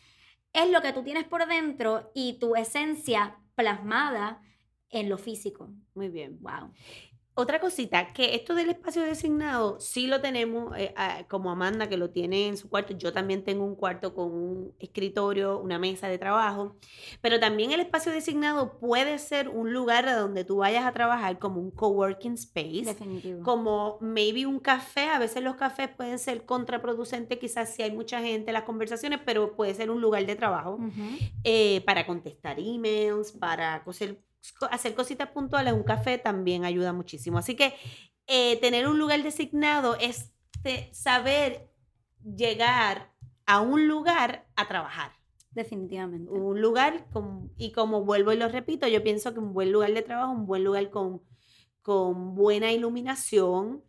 es 0.54 0.70
lo 0.70 0.80
que 0.80 0.94
tú 0.94 1.02
tienes 1.02 1.24
por 1.24 1.46
dentro 1.46 2.10
y 2.14 2.38
tu 2.38 2.56
esencia 2.56 3.38
plasmada 3.54 4.40
en 5.00 5.08
lo 5.08 5.18
físico. 5.18 5.68
Muy 5.94 6.08
bien. 6.08 6.38
Wow. 6.40 6.70
Otra 7.36 7.58
cosita, 7.58 8.12
que 8.12 8.36
esto 8.36 8.54
del 8.54 8.70
espacio 8.70 9.02
designado 9.02 9.80
sí 9.80 10.06
lo 10.06 10.20
tenemos, 10.20 10.72
eh, 10.78 10.94
como 11.28 11.50
Amanda 11.50 11.88
que 11.88 11.96
lo 11.96 12.10
tiene 12.10 12.46
en 12.46 12.56
su 12.56 12.68
cuarto, 12.70 12.96
yo 12.96 13.12
también 13.12 13.42
tengo 13.42 13.64
un 13.64 13.74
cuarto 13.74 14.14
con 14.14 14.30
un 14.32 14.72
escritorio, 14.78 15.58
una 15.58 15.80
mesa 15.80 16.06
de 16.06 16.16
trabajo, 16.16 16.76
pero 17.20 17.40
también 17.40 17.72
el 17.72 17.80
espacio 17.80 18.12
designado 18.12 18.78
puede 18.78 19.18
ser 19.18 19.48
un 19.48 19.72
lugar 19.72 20.06
a 20.08 20.14
donde 20.16 20.44
tú 20.44 20.58
vayas 20.58 20.84
a 20.86 20.92
trabajar 20.92 21.40
como 21.40 21.60
un 21.60 21.72
coworking 21.72 22.34
space, 22.34 22.84
Definitivo. 22.84 23.42
como 23.42 23.98
maybe 24.00 24.46
un 24.46 24.60
café, 24.60 25.08
a 25.08 25.18
veces 25.18 25.42
los 25.42 25.56
cafés 25.56 25.88
pueden 25.88 26.20
ser 26.20 26.44
contraproducentes, 26.46 27.36
quizás 27.40 27.74
si 27.74 27.82
hay 27.82 27.90
mucha 27.90 28.20
gente 28.20 28.50
en 28.50 28.54
las 28.54 28.62
conversaciones, 28.62 29.18
pero 29.26 29.56
puede 29.56 29.74
ser 29.74 29.90
un 29.90 30.00
lugar 30.00 30.24
de 30.24 30.36
trabajo 30.36 30.78
eh, 31.42 31.82
para 31.84 32.06
contestar 32.06 32.60
emails, 32.60 33.32
para 33.32 33.82
coser- 33.84 34.18
co- 34.18 34.22
hacer 34.70 34.94
cositas 34.94 35.30
puntuales, 35.30 35.72
un 35.72 35.82
café 35.82 36.18
también 36.18 36.64
ayuda 36.64 36.92
muchísimo. 36.92 37.38
Así 37.38 37.56
que 37.56 37.74
eh, 38.26 38.58
tener 38.60 38.88
un 38.88 38.98
lugar 38.98 39.22
designado 39.22 39.96
es 40.00 40.32
saber 40.92 41.70
llegar 42.24 43.12
a 43.46 43.60
un 43.60 43.88
lugar 43.88 44.46
a 44.56 44.66
trabajar. 44.68 45.12
Definitivamente. 45.50 46.30
Un 46.32 46.60
lugar, 46.60 47.08
con, 47.10 47.52
y 47.56 47.70
como 47.70 48.04
vuelvo 48.04 48.32
y 48.32 48.36
lo 48.36 48.48
repito, 48.48 48.88
yo 48.88 49.04
pienso 49.04 49.32
que 49.32 49.38
un 49.38 49.52
buen 49.52 49.70
lugar 49.70 49.92
de 49.92 50.02
trabajo, 50.02 50.32
un 50.32 50.46
buen 50.46 50.64
lugar 50.64 50.90
con, 50.90 51.22
con 51.80 52.34
buena 52.34 52.72
iluminación, 52.72 53.84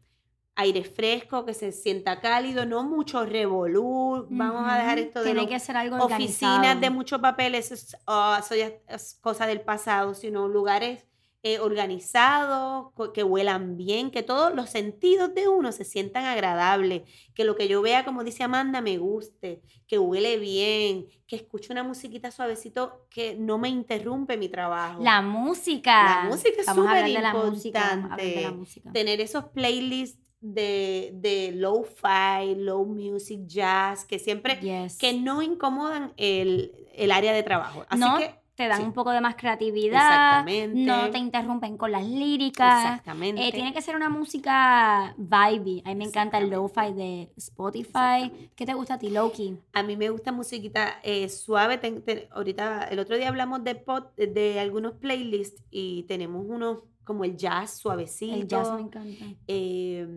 aire 0.55 0.83
fresco, 0.83 1.45
que 1.45 1.53
se 1.53 1.71
sienta 1.71 2.21
cálido, 2.21 2.65
no 2.65 2.83
mucho 2.83 3.25
revolú. 3.25 4.25
Vamos 4.29 4.63
a 4.65 4.77
dejar 4.77 4.99
esto 4.99 5.19
de 5.19 5.33
Tiene 5.33 5.47
que 5.47 5.59
ser 5.59 5.75
algo 5.77 5.97
oficinas 5.97 6.55
organizado. 6.55 6.79
de 6.81 6.89
mucho 6.89 7.21
papel, 7.21 7.55
eso 7.55 7.73
es, 7.73 7.95
ah, 8.07 8.39
eso 8.43 8.55
ya 8.55 8.71
es 8.87 9.17
cosa 9.21 9.47
del 9.47 9.61
pasado, 9.61 10.13
sino 10.13 10.47
lugares 10.47 11.05
eh, 11.47 11.59
organizados, 11.59 12.91
que 13.13 13.23
huelan 13.23 13.77
bien, 13.77 14.09
que 14.09 14.23
todos 14.23 14.55
los 14.55 14.67
sentidos 14.71 15.35
de 15.35 15.47
uno 15.47 15.71
se 15.71 15.83
sientan 15.83 16.25
agradables, 16.25 17.03
que 17.35 17.43
lo 17.43 17.55
que 17.55 17.67
yo 17.67 17.83
vea, 17.83 18.03
como 18.03 18.23
dice 18.23 18.43
Amanda, 18.43 18.81
me 18.81 18.97
guste, 18.97 19.61
que 19.85 19.99
huele 19.99 20.37
bien, 20.37 21.05
que 21.27 21.35
escuche 21.35 21.71
una 21.71 21.83
musiquita 21.83 22.31
suavecito 22.31 23.05
que 23.11 23.35
no 23.35 23.59
me 23.59 23.69
interrumpe 23.69 24.37
mi 24.37 24.49
trabajo. 24.49 25.03
La 25.03 25.21
música. 25.21 26.23
La 26.23 26.29
música 26.29 26.61
es 26.61 26.65
súper 26.65 27.07
importante. 27.09 28.51
Tener 28.91 29.21
esos 29.21 29.43
playlists 29.45 30.25
de, 30.53 31.11
de 31.15 31.51
low-fi, 31.53 32.55
low 32.55 32.85
music, 32.85 33.41
jazz, 33.47 34.05
que 34.05 34.19
siempre 34.19 34.55
Yes. 34.61 34.97
que 34.97 35.13
no 35.13 35.41
incomodan 35.41 36.13
el, 36.17 36.71
el 36.93 37.11
área 37.11 37.33
de 37.33 37.43
trabajo. 37.43 37.85
Así 37.89 37.99
no 37.99 38.17
que, 38.17 38.35
te 38.55 38.67
dan 38.69 38.77
sí. 38.79 38.83
un 38.85 38.93
poco 38.93 39.11
de 39.11 39.19
más 39.19 39.35
creatividad. 39.35 39.99
Exactamente. 39.99 40.79
No 40.79 41.09
te 41.09 41.17
interrumpen 41.17 41.75
con 41.77 41.91
las 41.91 42.05
líricas. 42.05 42.83
exactamente. 42.85 43.45
Eh, 43.45 43.51
tiene 43.51 43.73
que 43.73 43.81
ser 43.81 43.95
una 43.97 44.07
música 44.07 45.13
vibey. 45.17 45.81
A 45.83 45.89
mí 45.89 45.95
me 45.95 46.05
encanta 46.05 46.37
el 46.37 46.49
lo-fi 46.49 46.93
de 46.93 47.31
Spotify. 47.35 48.31
¿Qué 48.55 48.65
te 48.65 48.73
gusta 48.73 48.93
a 48.93 48.97
ti, 48.99 49.09
Loki? 49.09 49.57
A 49.73 49.83
mí 49.83 49.97
me 49.97 50.09
gusta 50.09 50.31
musiquita 50.31 50.99
eh, 51.03 51.27
suave. 51.27 51.77
ten- 51.79 52.01
ten- 52.03 52.27
ahorita, 52.31 52.83
el 52.89 52.99
otro 52.99 53.17
día 53.17 53.27
hablamos 53.27 53.63
de, 53.63 53.83
pod- 53.85 54.15
de 54.15 54.59
algunos 54.59 54.93
playlists 54.93 55.61
y 55.69 56.03
tenemos 56.03 56.45
unos 56.47 56.79
como 57.05 57.23
el 57.23 57.37
jazz 57.37 57.77
suavecito. 57.77 58.35
El 58.35 58.47
jazz 58.47 58.73
me 58.73 58.81
encanta. 58.81 59.25
Eh, 59.47 60.07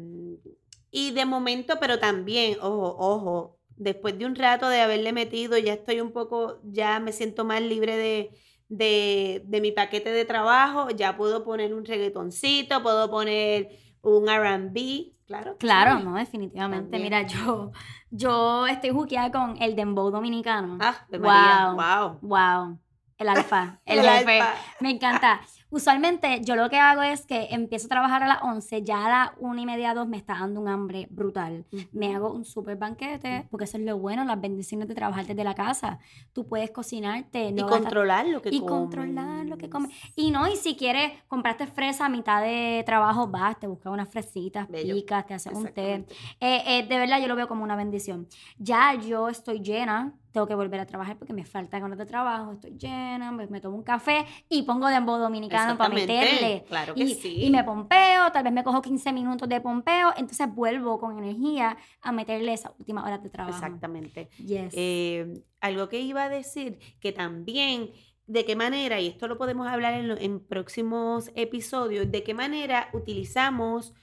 y 0.90 1.10
de 1.12 1.24
momento, 1.26 1.74
pero 1.80 1.98
también, 1.98 2.56
ojo, 2.60 2.96
ojo, 2.98 3.58
después 3.76 4.18
de 4.18 4.26
un 4.26 4.34
rato 4.34 4.68
de 4.68 4.80
haberle 4.80 5.12
metido, 5.12 5.56
ya 5.58 5.74
estoy 5.74 6.00
un 6.00 6.12
poco, 6.12 6.60
ya 6.64 6.98
me 6.98 7.12
siento 7.12 7.44
más 7.44 7.60
libre 7.62 7.96
de, 7.96 8.30
de, 8.68 9.42
de 9.46 9.60
mi 9.60 9.70
paquete 9.72 10.10
de 10.10 10.24
trabajo, 10.24 10.90
ya 10.90 11.16
puedo 11.16 11.44
poner 11.44 11.74
un 11.74 11.84
reggaetoncito, 11.84 12.82
puedo 12.82 13.10
poner 13.10 13.68
un 14.00 14.28
RB, 14.28 15.12
claro. 15.26 15.56
Claro, 15.58 15.98
sí. 15.98 16.04
no, 16.04 16.14
definitivamente. 16.14 16.84
También. 16.90 17.02
Mira, 17.02 17.26
yo, 17.26 17.70
yo 18.10 18.66
estoy 18.66 18.90
juqueada 18.90 19.30
con 19.30 19.60
el 19.60 19.76
dembow 19.76 20.10
dominicano. 20.10 20.78
Ah, 20.80 21.06
de 21.10 21.18
María, 21.18 21.74
Wow. 21.74 22.18
wow. 22.22 22.78
El 23.18 23.28
alfa. 23.28 23.80
El, 23.84 23.98
El 23.98 24.08
jefe. 24.08 24.40
alfa. 24.40 24.54
Me 24.80 24.90
encanta. 24.90 25.40
Usualmente 25.70 26.40
yo 26.42 26.56
lo 26.56 26.70
que 26.70 26.78
hago 26.78 27.02
es 27.02 27.26
que 27.26 27.48
empiezo 27.50 27.86
a 27.86 27.88
trabajar 27.90 28.22
a 28.22 28.26
las 28.26 28.38
11, 28.42 28.84
ya 28.84 29.04
a 29.04 29.08
las 29.10 29.30
1 29.38 29.60
y 29.60 29.66
media, 29.66 29.92
2 29.92 30.08
me 30.08 30.16
está 30.16 30.32
dando 30.38 30.60
un 30.62 30.68
hambre 30.68 31.08
brutal. 31.10 31.66
Me 31.92 32.14
hago 32.14 32.32
un 32.32 32.46
super 32.46 32.76
banquete, 32.76 33.46
porque 33.50 33.64
eso 33.64 33.76
es 33.76 33.82
lo 33.84 33.98
bueno, 33.98 34.24
las 34.24 34.40
bendiciones 34.40 34.88
de 34.88 34.94
trabajar 34.94 35.26
desde 35.26 35.44
la 35.44 35.54
casa. 35.54 35.98
Tú 36.32 36.46
puedes 36.48 36.70
cocinarte, 36.70 37.48
Y 37.48 37.52
no 37.52 37.66
gastas- 37.66 37.80
controlar 37.82 38.26
lo 38.28 38.40
que 38.40 38.48
y 38.48 38.60
controlar 38.64 39.44
lo 39.44 39.58
que 39.58 39.68
comes. 39.68 39.90
comes. 39.90 40.12
Y 40.16 40.30
no, 40.30 40.48
y 40.48 40.56
si 40.56 40.74
quieres, 40.74 41.12
compraste 41.26 41.66
fresa 41.66 42.06
a 42.06 42.08
mitad 42.08 42.40
de 42.40 42.82
trabajo, 42.86 43.26
vas, 43.28 43.58
te 43.58 43.66
buscas 43.66 43.92
unas 43.92 44.08
fresitas, 44.08 44.68
Bello. 44.68 44.94
picas, 44.94 45.26
te 45.26 45.34
haces 45.34 45.52
un 45.52 45.66
té. 45.68 46.06
Eh, 46.40 46.62
eh, 46.66 46.86
de 46.88 46.98
verdad, 46.98 47.20
yo 47.20 47.28
lo 47.28 47.36
veo 47.36 47.46
como 47.46 47.62
una 47.62 47.76
bendición. 47.76 48.26
Ya 48.56 48.94
yo 48.94 49.28
estoy 49.28 49.60
llena, 49.60 50.14
tengo 50.32 50.46
que 50.46 50.54
volver 50.54 50.78
a 50.80 50.86
trabajar 50.86 51.16
porque 51.16 51.32
me 51.32 51.44
faltan 51.44 51.82
horas 51.82 51.98
de 51.98 52.06
trabajo, 52.06 52.52
estoy 52.52 52.72
llena, 52.76 53.32
me, 53.32 53.46
me 53.46 53.60
tomo 53.60 53.76
un 53.76 53.82
café 53.82 54.26
y 54.48 54.62
pongo 54.62 54.86
dembow 54.88 55.18
dominicano 55.18 55.76
para 55.78 55.94
meterle. 55.94 56.64
claro 56.68 56.94
que 56.94 57.02
y, 57.02 57.14
sí. 57.14 57.44
y 57.44 57.50
me 57.50 57.64
pompeo, 57.64 58.30
tal 58.32 58.44
vez 58.44 58.52
me 58.52 58.62
cojo 58.62 58.82
15 58.82 59.12
minutos 59.12 59.48
de 59.48 59.60
pompeo, 59.60 60.10
entonces 60.16 60.46
vuelvo 60.54 60.98
con 60.98 61.16
energía 61.18 61.76
a 62.02 62.12
meterle 62.12 62.52
esas 62.52 62.72
últimas 62.78 63.04
horas 63.04 63.22
de 63.22 63.30
trabajo. 63.30 63.56
Exactamente. 63.56 64.28
Yes. 64.38 64.72
Eh, 64.76 65.32
algo 65.60 65.88
que 65.88 66.00
iba 66.00 66.24
a 66.24 66.28
decir, 66.28 66.78
que 67.00 67.12
también, 67.12 67.90
de 68.26 68.44
qué 68.44 68.54
manera, 68.54 69.00
y 69.00 69.06
esto 69.08 69.28
lo 69.28 69.38
podemos 69.38 69.66
hablar 69.66 69.94
en, 69.94 70.08
lo- 70.08 70.18
en 70.18 70.40
próximos 70.40 71.30
episodios, 71.34 72.10
de 72.10 72.22
qué 72.22 72.34
manera 72.34 72.90
utilizamos 72.92 73.94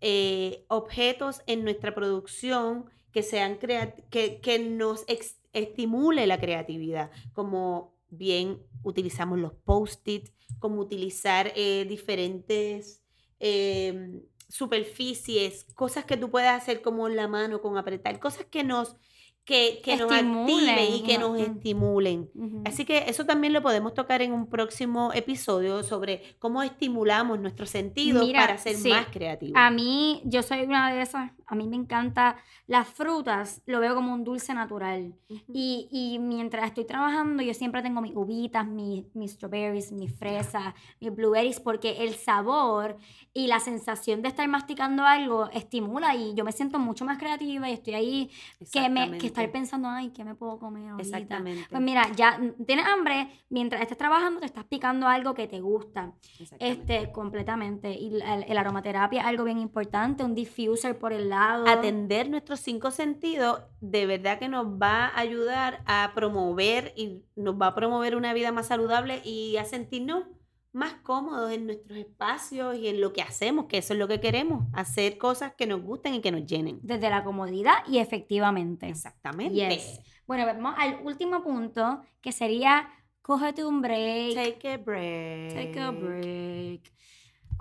eh, 0.00 0.64
objetos 0.68 1.42
en 1.46 1.64
nuestra 1.64 1.94
producción 1.94 2.86
que 3.12 3.22
sean 3.22 3.58
que, 3.58 4.40
que 4.40 4.58
nos 4.58 5.04
ex- 5.06 5.38
estimule 5.52 6.26
la 6.26 6.38
creatividad, 6.38 7.10
como 7.32 7.94
bien 8.08 8.58
utilizamos 8.82 9.38
los 9.38 9.54
post-it, 9.54 10.28
como 10.58 10.80
utilizar 10.80 11.52
eh, 11.56 11.86
diferentes 11.88 13.02
eh, 13.40 14.22
superficies, 14.48 15.64
cosas 15.74 16.04
que 16.04 16.16
tú 16.16 16.30
puedas 16.30 16.60
hacer 16.60 16.82
como 16.82 17.08
en 17.08 17.16
la 17.16 17.26
mano 17.26 17.62
con 17.62 17.78
apretar, 17.78 18.20
cosas 18.20 18.46
que 18.46 18.64
nos 18.64 18.96
que, 19.44 19.80
que 19.82 19.96
nos 19.96 20.12
activen 20.12 20.94
y 20.94 21.02
que 21.02 21.18
nos 21.18 21.38
estimulen. 21.38 22.30
Así 22.64 22.84
que 22.84 23.06
eso 23.08 23.26
también 23.26 23.52
lo 23.52 23.60
podemos 23.60 23.92
tocar 23.92 24.22
en 24.22 24.32
un 24.32 24.48
próximo 24.48 25.10
episodio 25.14 25.82
sobre 25.82 26.36
cómo 26.38 26.62
estimulamos 26.62 27.40
nuestros 27.40 27.70
sentidos 27.70 28.24
Mira, 28.24 28.40
para 28.40 28.58
ser 28.58 28.76
sí. 28.76 28.90
más 28.90 29.08
creativos. 29.08 29.54
A 29.56 29.70
mí, 29.70 30.22
yo 30.24 30.42
soy 30.42 30.62
una 30.62 30.94
de 30.94 31.02
esas, 31.02 31.32
a 31.52 31.54
mí 31.54 31.68
me 31.68 31.76
encanta 31.76 32.36
las 32.66 32.88
frutas, 32.88 33.60
lo 33.66 33.78
veo 33.78 33.94
como 33.94 34.14
un 34.14 34.24
dulce 34.24 34.54
natural. 34.54 35.14
Ujú. 35.28 35.52
Y, 35.52 35.86
y 35.92 36.18
mientras 36.18 36.64
estoy 36.64 36.86
trabajando, 36.86 37.42
yo 37.42 37.52
siempre 37.52 37.82
tengo 37.82 38.00
mis 38.00 38.16
uvitas, 38.16 38.66
mis, 38.66 39.04
mis 39.14 39.32
strawberries, 39.32 39.92
mis 39.92 40.10
fresas, 40.18 40.72
mis 40.98 41.14
blueberries, 41.14 41.60
porque 41.60 42.04
el 42.04 42.14
sabor 42.14 42.96
y 43.34 43.48
la 43.48 43.60
sensación 43.60 44.22
de 44.22 44.28
estar 44.28 44.48
masticando 44.48 45.04
algo 45.04 45.50
estimula 45.50 46.14
y 46.14 46.34
yo 46.34 46.42
me 46.42 46.52
siento 46.52 46.78
mucho 46.78 47.04
más 47.04 47.18
creativa 47.18 47.68
y 47.68 47.74
estoy 47.74 47.94
ahí 47.94 48.30
que, 48.72 48.88
me, 48.88 49.18
que 49.18 49.26
estar 49.26 49.52
pensando, 49.52 49.88
ay, 49.88 50.08
¿qué 50.08 50.24
me 50.24 50.34
puedo 50.34 50.58
comer 50.58 50.88
ahorita? 50.88 51.18
Exactamente. 51.18 51.66
Pues 51.68 51.82
mira, 51.82 52.10
ya 52.12 52.40
tienes 52.66 52.86
hambre, 52.86 53.28
mientras 53.50 53.82
estés 53.82 53.98
trabajando 53.98 54.40
te 54.40 54.46
estás 54.46 54.64
picando 54.64 55.06
algo 55.06 55.34
que 55.34 55.46
te 55.48 55.60
gusta. 55.60 56.14
Exactamente. 56.40 56.96
Este, 56.96 57.12
completamente. 57.12 57.92
Y 57.92 58.14
el, 58.14 58.44
el 58.48 58.56
aromaterapia 58.56 59.20
es 59.20 59.26
algo 59.26 59.44
bien 59.44 59.58
importante, 59.58 60.24
un 60.24 60.34
diffuser 60.34 60.98
por 60.98 61.12
el 61.12 61.28
lado. 61.28 61.41
Atender 61.66 62.28
nuestros 62.28 62.60
cinco 62.60 62.90
sentidos, 62.90 63.62
de 63.80 64.06
verdad 64.06 64.38
que 64.38 64.48
nos 64.48 64.66
va 64.66 65.06
a 65.06 65.18
ayudar 65.18 65.82
a 65.86 66.12
promover 66.14 66.92
y 66.96 67.22
nos 67.36 67.54
va 67.60 67.68
a 67.68 67.74
promover 67.74 68.16
una 68.16 68.34
vida 68.34 68.52
más 68.52 68.66
saludable 68.66 69.20
y 69.24 69.56
a 69.56 69.64
sentirnos 69.64 70.24
más 70.72 70.94
cómodos 71.02 71.52
en 71.52 71.66
nuestros 71.66 71.98
espacios 71.98 72.76
y 72.76 72.88
en 72.88 73.00
lo 73.00 73.12
que 73.12 73.22
hacemos, 73.22 73.66
que 73.66 73.78
eso 73.78 73.92
es 73.92 73.98
lo 73.98 74.08
que 74.08 74.20
queremos, 74.20 74.66
hacer 74.72 75.18
cosas 75.18 75.52
que 75.54 75.66
nos 75.66 75.82
gusten 75.82 76.14
y 76.14 76.20
que 76.20 76.32
nos 76.32 76.46
llenen. 76.46 76.80
Desde 76.82 77.10
la 77.10 77.22
comodidad 77.24 77.74
y 77.86 77.98
efectivamente. 77.98 78.88
Exactamente. 78.88 79.54
Yes. 79.54 80.00
Bueno, 80.26 80.46
vamos 80.46 80.74
al 80.78 81.00
último 81.04 81.42
punto, 81.42 82.00
que 82.22 82.32
sería 82.32 82.88
cógete 83.20 83.64
un 83.64 83.82
break. 83.82 84.34
Take 84.34 84.72
a 84.72 84.78
break. 84.78 85.54
Take 85.54 85.80
a 85.80 85.90
break. 85.90 86.92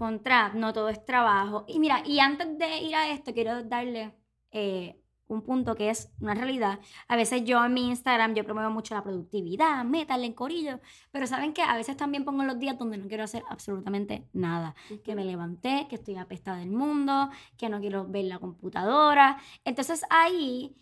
Contra, 0.01 0.49
no 0.55 0.73
todo 0.73 0.89
es 0.89 1.05
trabajo. 1.05 1.63
Y 1.67 1.77
mira, 1.77 2.01
y 2.03 2.17
antes 2.17 2.57
de 2.57 2.79
ir 2.79 2.95
a 2.95 3.09
esto, 3.11 3.35
quiero 3.35 3.61
darle 3.61 4.15
eh, 4.49 4.99
un 5.27 5.43
punto 5.43 5.75
que 5.75 5.91
es 5.91 6.09
una 6.19 6.33
realidad. 6.33 6.79
A 7.07 7.15
veces 7.15 7.43
yo 7.43 7.63
en 7.63 7.75
mi 7.75 7.87
Instagram, 7.89 8.33
yo 8.33 8.43
promuevo 8.43 8.71
mucho 8.71 8.95
la 8.95 9.03
productividad, 9.03 9.85
métale 9.85 10.25
en 10.25 10.33
corillo, 10.33 10.79
pero 11.11 11.27
saben 11.27 11.53
que 11.53 11.61
a 11.61 11.75
veces 11.75 11.97
también 11.97 12.25
pongo 12.25 12.41
los 12.43 12.57
días 12.57 12.79
donde 12.79 12.97
no 12.97 13.07
quiero 13.07 13.25
hacer 13.25 13.43
absolutamente 13.47 14.27
nada. 14.33 14.73
Que 15.03 15.13
me 15.13 15.23
levanté, 15.23 15.85
que 15.87 15.97
estoy 15.97 16.15
apestada 16.15 16.57
del 16.57 16.71
mundo, 16.71 17.29
que 17.55 17.69
no 17.69 17.79
quiero 17.79 18.07
ver 18.07 18.25
la 18.25 18.39
computadora. 18.39 19.37
Entonces 19.65 20.03
ahí, 20.09 20.75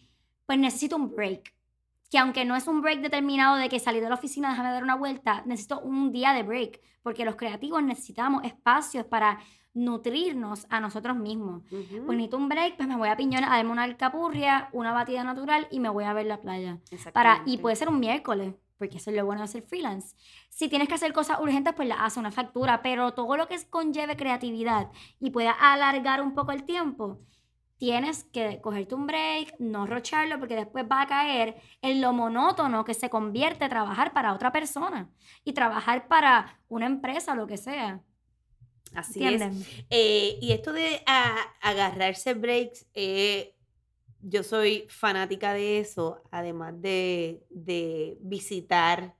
pues 0.45 0.57
necesito 0.59 0.95
un 0.95 1.13
break. 1.13 1.58
Que 2.09 2.17
aunque 2.17 2.43
no 2.45 2.55
es 2.55 2.67
un 2.67 2.81
break 2.81 3.01
determinado 3.01 3.55
de 3.57 3.69
que 3.69 3.79
salí 3.79 3.99
de 3.99 4.09
la 4.09 4.15
oficina, 4.15 4.49
déjame 4.49 4.71
dar 4.71 4.83
una 4.83 4.95
vuelta, 4.95 5.43
necesito 5.45 5.79
un 5.79 6.11
día 6.11 6.33
de 6.33 6.43
break, 6.43 6.81
porque 7.03 7.23
los 7.25 7.35
creativos 7.35 7.83
necesitamos 7.83 8.43
espacios 8.43 9.05
para 9.05 9.39
nutrirnos 9.73 10.65
a 10.69 10.79
nosotros 10.79 11.15
mismos. 11.17 11.63
Ujú. 11.71 12.05
Pues 12.05 12.17
necesito 12.17 12.37
un 12.37 12.49
break, 12.49 12.77
pues 12.77 12.87
me 12.87 12.95
voy 12.95 13.09
a 13.09 13.15
Piñón 13.17 13.43
a 13.43 13.49
darme 13.55 13.71
una 13.71 13.83
alcapurria, 13.83 14.69
una 14.71 14.91
batida 14.91 15.23
natural 15.23 15.67
y 15.71 15.79
me 15.79 15.89
voy 15.89 16.03
a 16.05 16.13
ver 16.13 16.25
la 16.25 16.41
playa. 16.41 16.79
Para, 17.13 17.43
y 17.45 17.57
puede 17.57 17.75
ser 17.75 17.89
un 17.89 17.99
miércoles, 17.99 18.53
porque 18.77 18.97
eso 18.97 19.09
es 19.11 19.15
lo 19.17 19.25
bueno 19.25 19.41
de 19.41 19.47
ser 19.47 19.63
freelance. 19.63 20.15
Si 20.49 20.67
tienes 20.69 20.87
que 20.87 20.95
hacer 20.95 21.13
cosas 21.13 21.39
urgentes, 21.39 21.73
pues 21.75 21.87
la 21.87 22.03
hace 22.05 22.19
una 22.19 22.31
factura, 22.31 22.81
pero 22.81 23.13
todo 23.13 23.35
lo 23.37 23.47
que 23.47 23.55
es- 23.55 23.65
conlleve 23.65 24.15
creatividad 24.15 24.89
y 25.19 25.29
pueda 25.31 25.51
alargar 25.51 26.21
un 26.21 26.33
poco 26.33 26.51
el 26.51 26.63
tiempo, 26.63 27.19
tienes 27.79 28.25
que 28.25 28.61
cogerte 28.61 28.93
un 28.95 29.07
break, 29.07 29.55
no 29.59 29.87
rocharlo, 29.87 30.37
porque 30.37 30.55
después 30.55 30.85
va 30.85 31.01
a 31.01 31.07
caer 31.07 31.55
en 31.81 32.01
lo 32.01 32.13
monótono 32.13 32.85
que 32.85 32.93
se 32.93 33.09
convierte 33.09 33.69
trabajar 33.69 34.13
para 34.13 34.33
otra 34.33 34.51
persona 34.51 35.09
y 35.45 35.53
trabajar 35.53 36.07
para 36.07 36.59
una 36.67 36.85
empresa 36.85 37.33
o 37.33 37.35
lo 37.35 37.47
que 37.47 37.57
sea. 37.57 38.03
Así 38.93 39.23
es. 39.25 39.41
¿Entienden? 39.41 39.65
Eh, 39.89 40.37
y 40.41 40.51
esto 40.51 40.73
de 40.73 41.01
a- 41.07 41.45
agarrarse 41.61 42.33
breaks, 42.33 42.87
eh, 42.93 43.55
yo 44.21 44.43
soy 44.43 44.85
fanática 44.89 45.53
de 45.53 45.79
eso, 45.79 46.23
además 46.31 46.73
de, 46.81 47.45
de 47.49 48.17
visitar 48.21 49.15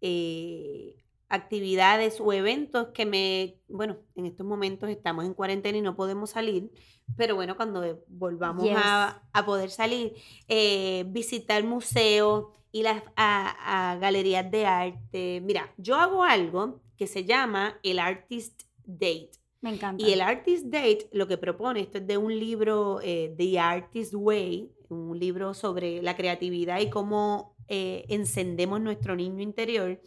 eh, 0.00 1.01
actividades 1.32 2.20
o 2.20 2.32
eventos 2.32 2.88
que 2.94 3.06
me, 3.06 3.56
bueno, 3.68 3.96
en 4.14 4.26
estos 4.26 4.46
momentos 4.46 4.90
estamos 4.90 5.24
en 5.24 5.32
cuarentena 5.34 5.78
y 5.78 5.80
no 5.82 5.96
podemos 5.96 6.30
salir, 6.30 6.70
pero 7.16 7.34
bueno, 7.34 7.56
cuando 7.56 8.04
volvamos 8.06 8.64
Yes. 8.64 8.76
a, 8.76 9.22
a 9.32 9.44
poder 9.46 9.70
salir, 9.70 10.12
eh, 10.48 11.04
visitar 11.08 11.64
museos, 11.64 12.46
ir 12.70 12.86
a, 12.86 13.02
a- 13.16 13.92
a 13.92 13.96
galerías 13.96 14.50
de 14.50 14.66
arte. 14.66 15.40
Mira, 15.42 15.72
yo 15.78 15.96
hago 15.96 16.22
algo 16.22 16.80
que 16.96 17.06
se 17.06 17.24
llama 17.24 17.78
el 17.82 17.98
Artist 17.98 18.62
Date. 18.84 19.30
Me 19.62 19.70
encanta. 19.74 20.04
Y 20.04 20.12
el 20.12 20.20
Artist 20.20 20.66
Date 20.66 21.08
lo 21.12 21.26
que 21.26 21.38
propone, 21.38 21.80
esto 21.80 21.98
es 21.98 22.06
de 22.06 22.18
un 22.18 22.38
libro, 22.38 23.00
eh, 23.02 23.34
The 23.38 23.58
Artist 23.58 24.12
Way, 24.14 24.70
un 24.90 25.18
libro 25.18 25.54
sobre 25.54 26.02
la 26.02 26.14
creatividad 26.14 26.78
y 26.80 26.90
cómo 26.90 27.51
eh, 27.74 28.04
encendemos 28.10 28.82
nuestro 28.82 29.16
niño 29.16 29.40
interior. 29.42 29.98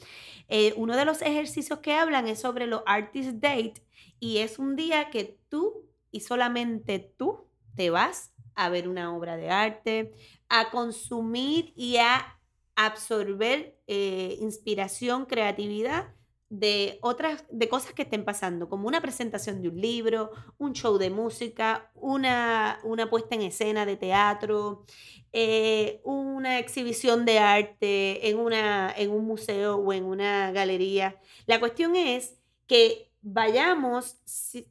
Eh, 0.49 0.75
uno 0.77 0.95
de 0.95 1.03
los 1.03 1.23
ejercicios 1.23 1.79
que 1.79 1.93
hablan 1.93 2.27
es 2.27 2.39
sobre 2.39 2.67
los 2.67 2.83
Artist 2.85 3.37
Date 3.37 3.81
y 4.19 4.37
es 4.37 4.59
un 4.59 4.75
día 4.75 5.09
que 5.09 5.39
tú 5.49 5.89
y 6.11 6.19
solamente 6.19 6.99
tú 6.99 7.49
te 7.75 7.89
vas 7.89 8.35
a 8.53 8.69
ver 8.69 8.87
una 8.87 9.15
obra 9.15 9.35
de 9.35 9.49
arte, 9.49 10.13
a 10.47 10.69
consumir 10.69 11.73
y 11.75 11.97
a 11.97 12.39
absorber 12.75 13.81
eh, 13.87 14.37
inspiración, 14.39 15.25
creatividad 15.25 16.13
de 16.49 16.99
otras, 17.01 17.45
de 17.49 17.67
cosas 17.67 17.93
que 17.93 18.03
estén 18.03 18.23
pasando, 18.23 18.69
como 18.69 18.87
una 18.87 19.01
presentación 19.01 19.61
de 19.61 19.69
un 19.69 19.81
libro, 19.81 20.31
un 20.57 20.73
show 20.73 20.97
de 20.97 21.09
música, 21.09 21.91
una, 21.95 22.79
una 22.83 23.09
puesta 23.09 23.35
en 23.35 23.41
escena 23.41 23.85
de 23.85 23.97
teatro, 23.97 24.85
eh, 25.33 26.01
una 26.03 26.59
exhibición 26.59 27.25
de 27.25 27.39
arte 27.39 28.29
en, 28.29 28.39
una, 28.39 28.93
en 28.95 29.11
un 29.11 29.25
museo 29.25 29.77
o 29.77 29.91
en 29.93 30.05
una 30.05 30.51
galería. 30.51 31.19
La 31.47 31.59
cuestión 31.59 31.95
es 31.95 32.37
que 32.67 33.11
vayamos 33.21 34.17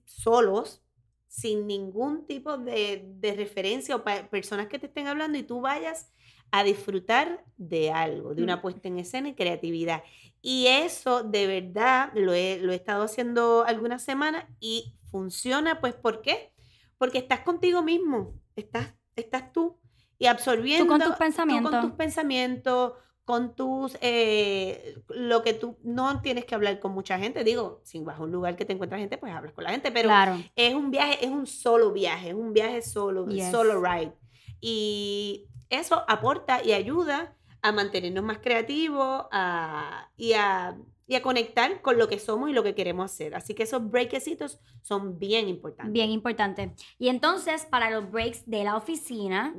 solos, 0.05 0.81
sin 1.29 1.67
ningún 1.67 2.27
tipo 2.27 2.57
de, 2.57 3.03
de 3.17 3.35
referencia 3.35 3.97
o 3.97 4.05
personas 4.31 4.69
que 4.69 4.79
te 4.79 4.87
estén 4.87 5.09
hablando 5.09 5.37
y 5.37 5.43
tú 5.43 5.61
vayas 5.61 6.13
a 6.51 6.63
disfrutar 6.65 7.45
de 7.57 7.91
algo, 7.91 8.35
de 8.35 8.43
una 8.43 8.57
Mm. 8.57 8.61
puesta 8.63 8.89
en 8.89 8.99
escena 8.99 9.29
y 9.29 9.35
creatividad. 9.35 10.03
Y 10.41 10.67
eso 10.67 11.23
de 11.23 11.47
verdad 11.47 12.11
lo 12.15 12.33
he, 12.35 12.59
lo 12.61 12.73
he 12.73 12.77
estado 12.77 13.05
haciendo 13.05 13.65
algunas 13.67 14.03
semanas 14.03 14.45
y 14.61 14.95
funciona, 15.11 15.81
pues 15.81 15.95
¿por 15.95 16.21
qué? 16.23 16.53
Porque 16.99 17.19
estás 17.19 17.41
contigo 17.41 17.83
mismo, 17.83 18.35
estás, 18.57 18.95
estás 19.17 19.53
tú 19.53 19.79
y 20.19 20.27
absorbiendo 20.27 20.95
tus 20.95 21.03
tú 21.05 21.09
con 21.11 21.19
pensamientos. 21.19 21.81
tus 21.81 21.93
pensamientos, 21.93 22.93
con 23.25 23.57
tus, 23.57 23.97
eh, 24.03 24.97
lo 25.09 25.43
que 25.43 25.55
tú 25.55 25.79
no 25.83 26.21
tienes 26.21 26.45
que 26.45 26.55
hablar 26.55 26.79
con 26.79 26.93
mucha 26.93 27.19
gente. 27.19 27.43
Digo, 27.43 27.81
si 27.83 27.99
vas 28.01 28.19
a 28.21 28.23
un 28.23 28.31
lugar 28.31 28.55
que 28.55 28.67
te 28.67 28.75
encuentras 28.75 29.01
gente, 29.01 29.17
pues 29.17 29.33
hablas 29.33 29.55
con 29.55 29.65
la 29.65 29.71
gente, 29.71 29.91
pero 29.91 30.09
claro. 30.11 30.37
es 30.55 30.75
un 30.75 30.91
viaje, 30.91 31.25
es 31.25 31.31
un 31.31 31.47
solo 31.47 31.91
viaje, 31.91 32.29
es 32.29 32.35
un 32.35 32.53
viaje 32.53 32.83
solo, 32.83 33.27
Yes. 33.29 33.51
solo 33.51 33.83
ride. 33.83 34.13
Y 34.61 35.49
eso 35.79 36.05
aporta 36.09 36.63
y 36.63 36.73
ayuda 36.73 37.35
a 37.63 37.73
mantenernos 37.73 38.25
más 38.25 38.39
creativos 38.39 39.27
a- 39.33 40.11
y, 40.17 40.33
a, 40.35 40.77
y 41.07 41.15
a 41.15 41.23
conectar 41.23 41.81
con 41.83 41.99
lo 41.99 42.09
que 42.09 42.19
somos 42.19 42.51
y 42.51 42.53
lo 42.53 42.63
que 42.63 42.75
queremos 42.75 43.11
hacer. 43.11 43.35
Así 43.35 43.55
que 43.55 43.63
esos 43.63 43.91
breakecitos 43.91 44.61
son 44.83 45.19
bien 45.19 45.49
importantes. 45.49 45.93
Bien 45.93 46.11
importante. 46.11 46.75
Y 46.99 47.09
entonces, 47.09 47.65
para 47.67 47.91
los 47.91 48.11
breaks 48.11 48.49
de 48.49 48.65
la 48.65 48.77
oficina, 48.77 49.55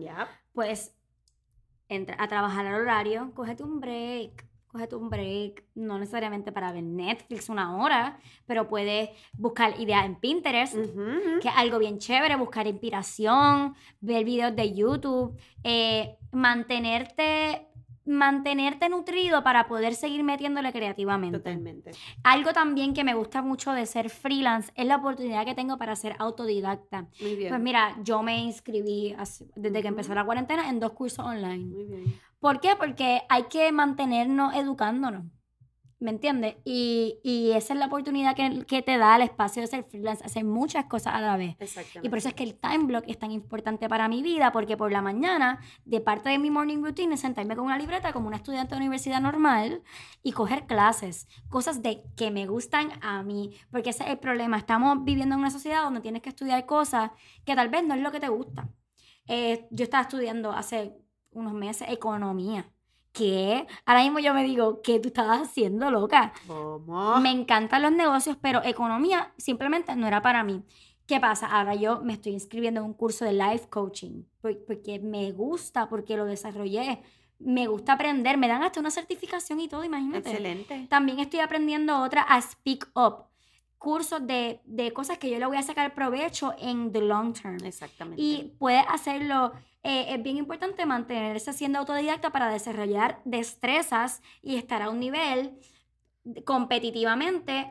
pues 0.54 0.94
entra 1.90 2.16
a 2.20 2.28
trabajar 2.28 2.66
al 2.68 2.82
horario, 2.82 3.32
cógete 3.36 3.64
un 3.64 3.80
break, 3.80 4.46
cógete 4.76 4.96
un 4.98 5.10
break, 5.10 5.64
no 5.76 5.98
necesariamente 5.98 6.52
para 6.52 6.74
ver 6.74 6.84
Netflix 6.84 7.48
una 7.48 7.78
hora, 7.78 8.20
pero 8.46 8.68
puedes 8.68 9.10
buscar 9.32 9.80
ideas 9.80 10.06
en 10.06 10.16
Pinterest, 10.16 10.76
que 10.76 11.48
es 11.48 11.54
algo 11.56 11.80
bien 11.80 11.98
chévere, 11.98 12.36
buscar 12.36 12.68
inspiración, 12.68 13.74
ver 14.02 14.26
videos 14.26 14.54
de 14.54 14.74
YouTube, 14.74 15.40
eh, 15.64 16.18
mantenerte, 16.34 17.70
mantenerte 18.04 18.90
nutrido 18.90 19.44
para 19.44 19.66
poder 19.70 19.96
seguir 19.96 20.26
metiéndole 20.26 20.74
creativamente. 20.74 21.38
Totalmente. 21.38 21.92
Algo 22.24 22.52
también 22.52 22.94
que 22.94 23.06
me 23.06 23.14
gusta 23.14 23.42
mucho 23.42 23.72
de 23.72 23.86
ser 23.86 24.10
freelance 24.10 24.74
es 24.76 24.86
la 24.86 24.98
oportunidad 24.98 25.46
que 25.46 25.56
tengo 25.56 25.78
para 25.78 25.96
ser 25.96 26.18
autodidacta. 26.20 27.08
Muy 27.22 27.38
bien. 27.38 27.50
Pues 27.50 27.62
mira, 27.62 27.96
yo 28.04 28.22
me 28.22 28.40
inscribí 28.40 29.16
desde 29.56 29.82
que 29.82 29.88
empezó 29.88 30.14
la 30.14 30.26
cuarentena 30.26 30.70
en 30.70 30.82
dos 30.82 30.92
cursos 30.92 31.26
online. 31.26 31.64
Muy 31.64 31.86
bien. 31.86 32.20
¿Por 32.46 32.60
qué? 32.60 32.76
Porque 32.76 33.24
hay 33.28 33.46
que 33.46 33.72
mantenernos 33.72 34.54
educándonos. 34.54 35.24
¿Me 35.98 36.12
entiendes? 36.12 36.58
Y, 36.64 37.20
y 37.24 37.54
esa 37.54 37.74
es 37.74 37.80
la 37.80 37.88
oportunidad 37.88 38.36
que, 38.36 38.64
que 38.68 38.84
te 38.84 39.00
da 39.00 39.16
el 39.16 39.24
espacio 39.24 39.64
de 39.64 39.68
ser 39.68 39.84
freelance, 39.84 40.24
hacer 40.24 40.44
muchas 40.44 40.86
cosas 40.86 41.16
a 41.16 41.22
la 41.22 41.38
vez. 41.38 41.58
Y 42.04 42.10
por 42.10 42.20
eso 42.20 42.28
es 42.28 42.36
que 42.36 42.44
el 42.44 42.54
time 42.54 42.84
block 42.84 43.06
es 43.08 43.18
tan 43.18 43.32
importante 43.32 43.90
para 43.90 44.08
mi 44.08 44.22
vida, 44.22 44.52
porque 44.52 44.78
por 44.78 44.92
la 44.92 45.02
mañana, 45.02 45.60
de 45.86 46.02
parte 46.02 46.30
de 46.30 46.38
mi 46.38 46.52
morning 46.52 46.84
routine, 46.84 47.16
es 47.16 47.22
sentarme 47.22 47.56
con 47.56 47.66
una 47.66 47.80
libreta 47.80 48.14
como 48.14 48.28
una 48.28 48.38
estudiante 48.38 48.76
de 48.76 48.82
universidad 48.82 49.22
normal 49.22 49.82
y 50.22 50.32
coger 50.34 50.68
clases, 50.68 51.28
cosas 51.50 51.82
de 51.82 52.04
que 52.16 52.30
me 52.30 52.46
gustan 52.46 52.92
a 53.02 53.24
mí, 53.24 53.58
porque 53.72 53.90
ese 53.90 54.04
es 54.04 54.12
el 54.12 54.20
problema. 54.20 54.60
Estamos 54.60 55.04
viviendo 55.04 55.34
en 55.34 55.40
una 55.40 55.50
sociedad 55.50 55.82
donde 55.82 56.02
tienes 56.02 56.22
que 56.22 56.30
estudiar 56.30 56.64
cosas 56.68 57.10
que 57.44 57.56
tal 57.56 57.70
vez 57.70 57.84
no 57.84 57.96
es 57.96 58.02
lo 58.02 58.12
que 58.12 58.20
te 58.20 58.30
gusta. 58.30 58.70
Eh, 59.28 59.66
yo 59.72 59.84
estaba 59.84 60.04
estudiando 60.04 60.52
hace 60.52 60.94
unos 61.36 61.54
meses 61.54 61.88
economía. 61.90 62.70
¿Qué? 63.12 63.66
Ahora 63.86 64.02
mismo 64.04 64.20
yo 64.20 64.34
me 64.34 64.44
digo, 64.44 64.82
¿qué 64.82 65.00
tú 65.00 65.08
estabas 65.08 65.42
haciendo, 65.42 65.90
loca? 65.90 66.34
¿Cómo? 66.48 67.18
Me 67.22 67.32
encantan 67.32 67.82
los 67.82 67.92
negocios, 67.94 68.38
pero 68.42 68.62
economía 68.64 69.34
simplemente 69.38 69.96
no 69.96 70.06
era 70.08 70.22
para 70.22 70.44
mí. 70.44 70.64
¿Qué 71.08 71.20
pasa? 71.20 71.48
Ahora 71.48 71.76
yo 71.76 72.02
me 72.02 72.14
estoy 72.14 72.34
inscribiendo 72.34 72.82
en 72.82 72.88
un 72.88 72.94
curso 72.94 73.24
de 73.24 73.32
life 73.34 73.70
coaching 73.70 74.24
por- 74.42 74.66
porque 74.66 75.00
me 75.00 75.32
gusta, 75.32 75.88
porque 75.88 76.18
lo 76.18 76.26
desarrollé. 76.26 77.04
Me 77.40 77.68
gusta 77.68 77.94
aprender, 77.94 78.38
me 78.38 78.48
dan 78.48 78.64
hasta 78.64 78.80
una 78.80 78.90
certificación 78.92 79.60
y 79.60 79.68
todo, 79.68 79.84
imagínate. 79.84 80.30
Excelente. 80.32 80.88
También 80.90 81.20
estoy 81.20 81.40
aprendiendo 81.42 82.02
otra 82.02 82.22
a 82.24 82.42
speak 82.42 82.90
up. 82.96 83.26
cursos 83.78 84.26
de, 84.26 84.62
de 84.66 84.94
cosas 84.94 85.20
que 85.20 85.30
yo 85.30 85.38
le 85.38 85.46
voy 85.46 85.58
a 85.58 85.62
sacar 85.62 85.94
provecho 85.94 86.56
en 86.58 86.92
the 86.92 87.02
long 87.02 87.34
term. 87.34 87.58
Exactamente. 87.64 88.20
Y 88.22 88.56
puedes 88.58 88.84
hacerlo. 88.90 89.52
Eh, 89.86 90.16
es 90.16 90.24
bien 90.24 90.38
importante 90.38 90.86
mantenerse 90.86 91.54
siendo 91.54 91.80
autodidacta 91.80 92.32
para 92.32 92.50
desarrollar 92.50 93.22
destrezas 93.24 94.22
y 94.42 94.56
estar 94.56 94.82
a 94.82 94.90
un 94.90 95.00
nivel 95.00 95.60
competitivamente 96.44 97.70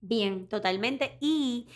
bien. 0.00 0.46
Totalmente. 0.48 1.16
Y 1.20 1.66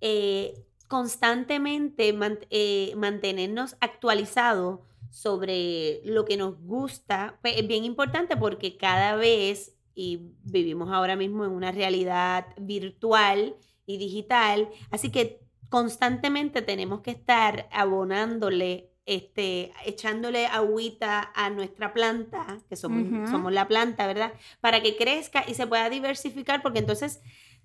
eh, 0.00 0.54
constantemente 0.88 2.16
eh, 2.50 2.92
mantenernos 2.96 3.76
actualizados 3.80 4.80
sobre 5.10 6.00
lo 6.04 6.24
que 6.24 6.36
nos 6.36 6.60
gusta, 6.60 7.38
pues 7.40 7.56
es 7.56 7.66
bien 7.66 7.84
importante 7.84 8.36
porque 8.36 8.76
cada 8.76 9.16
vez, 9.16 9.76
y 9.94 10.32
vivimos 10.42 10.90
ahora 10.90 11.16
mismo 11.16 11.44
en 11.44 11.52
una 11.52 11.72
realidad 11.72 12.48
virtual 12.58 13.56
y 13.86 13.98
digital, 13.98 14.68
así 14.90 15.10
que 15.10 15.40
constantemente 15.70 16.62
tenemos 16.62 17.00
que 17.00 17.12
estar 17.12 17.68
abonándole, 17.72 18.90
este, 19.06 19.72
echándole 19.84 20.46
agüita 20.46 21.30
a 21.34 21.48
nuestra 21.50 21.92
planta, 21.94 22.58
que 22.68 22.76
somos, 22.76 23.30
somos 23.30 23.52
la 23.52 23.66
planta, 23.68 24.06
¿verdad? 24.06 24.32
Para 24.60 24.82
que 24.82 24.96
crezca 24.96 25.44
y 25.46 25.54
se 25.54 25.66
pueda 25.66 25.88
diversificar, 25.88 26.60
porque 26.60 26.80
entonces 26.80 27.20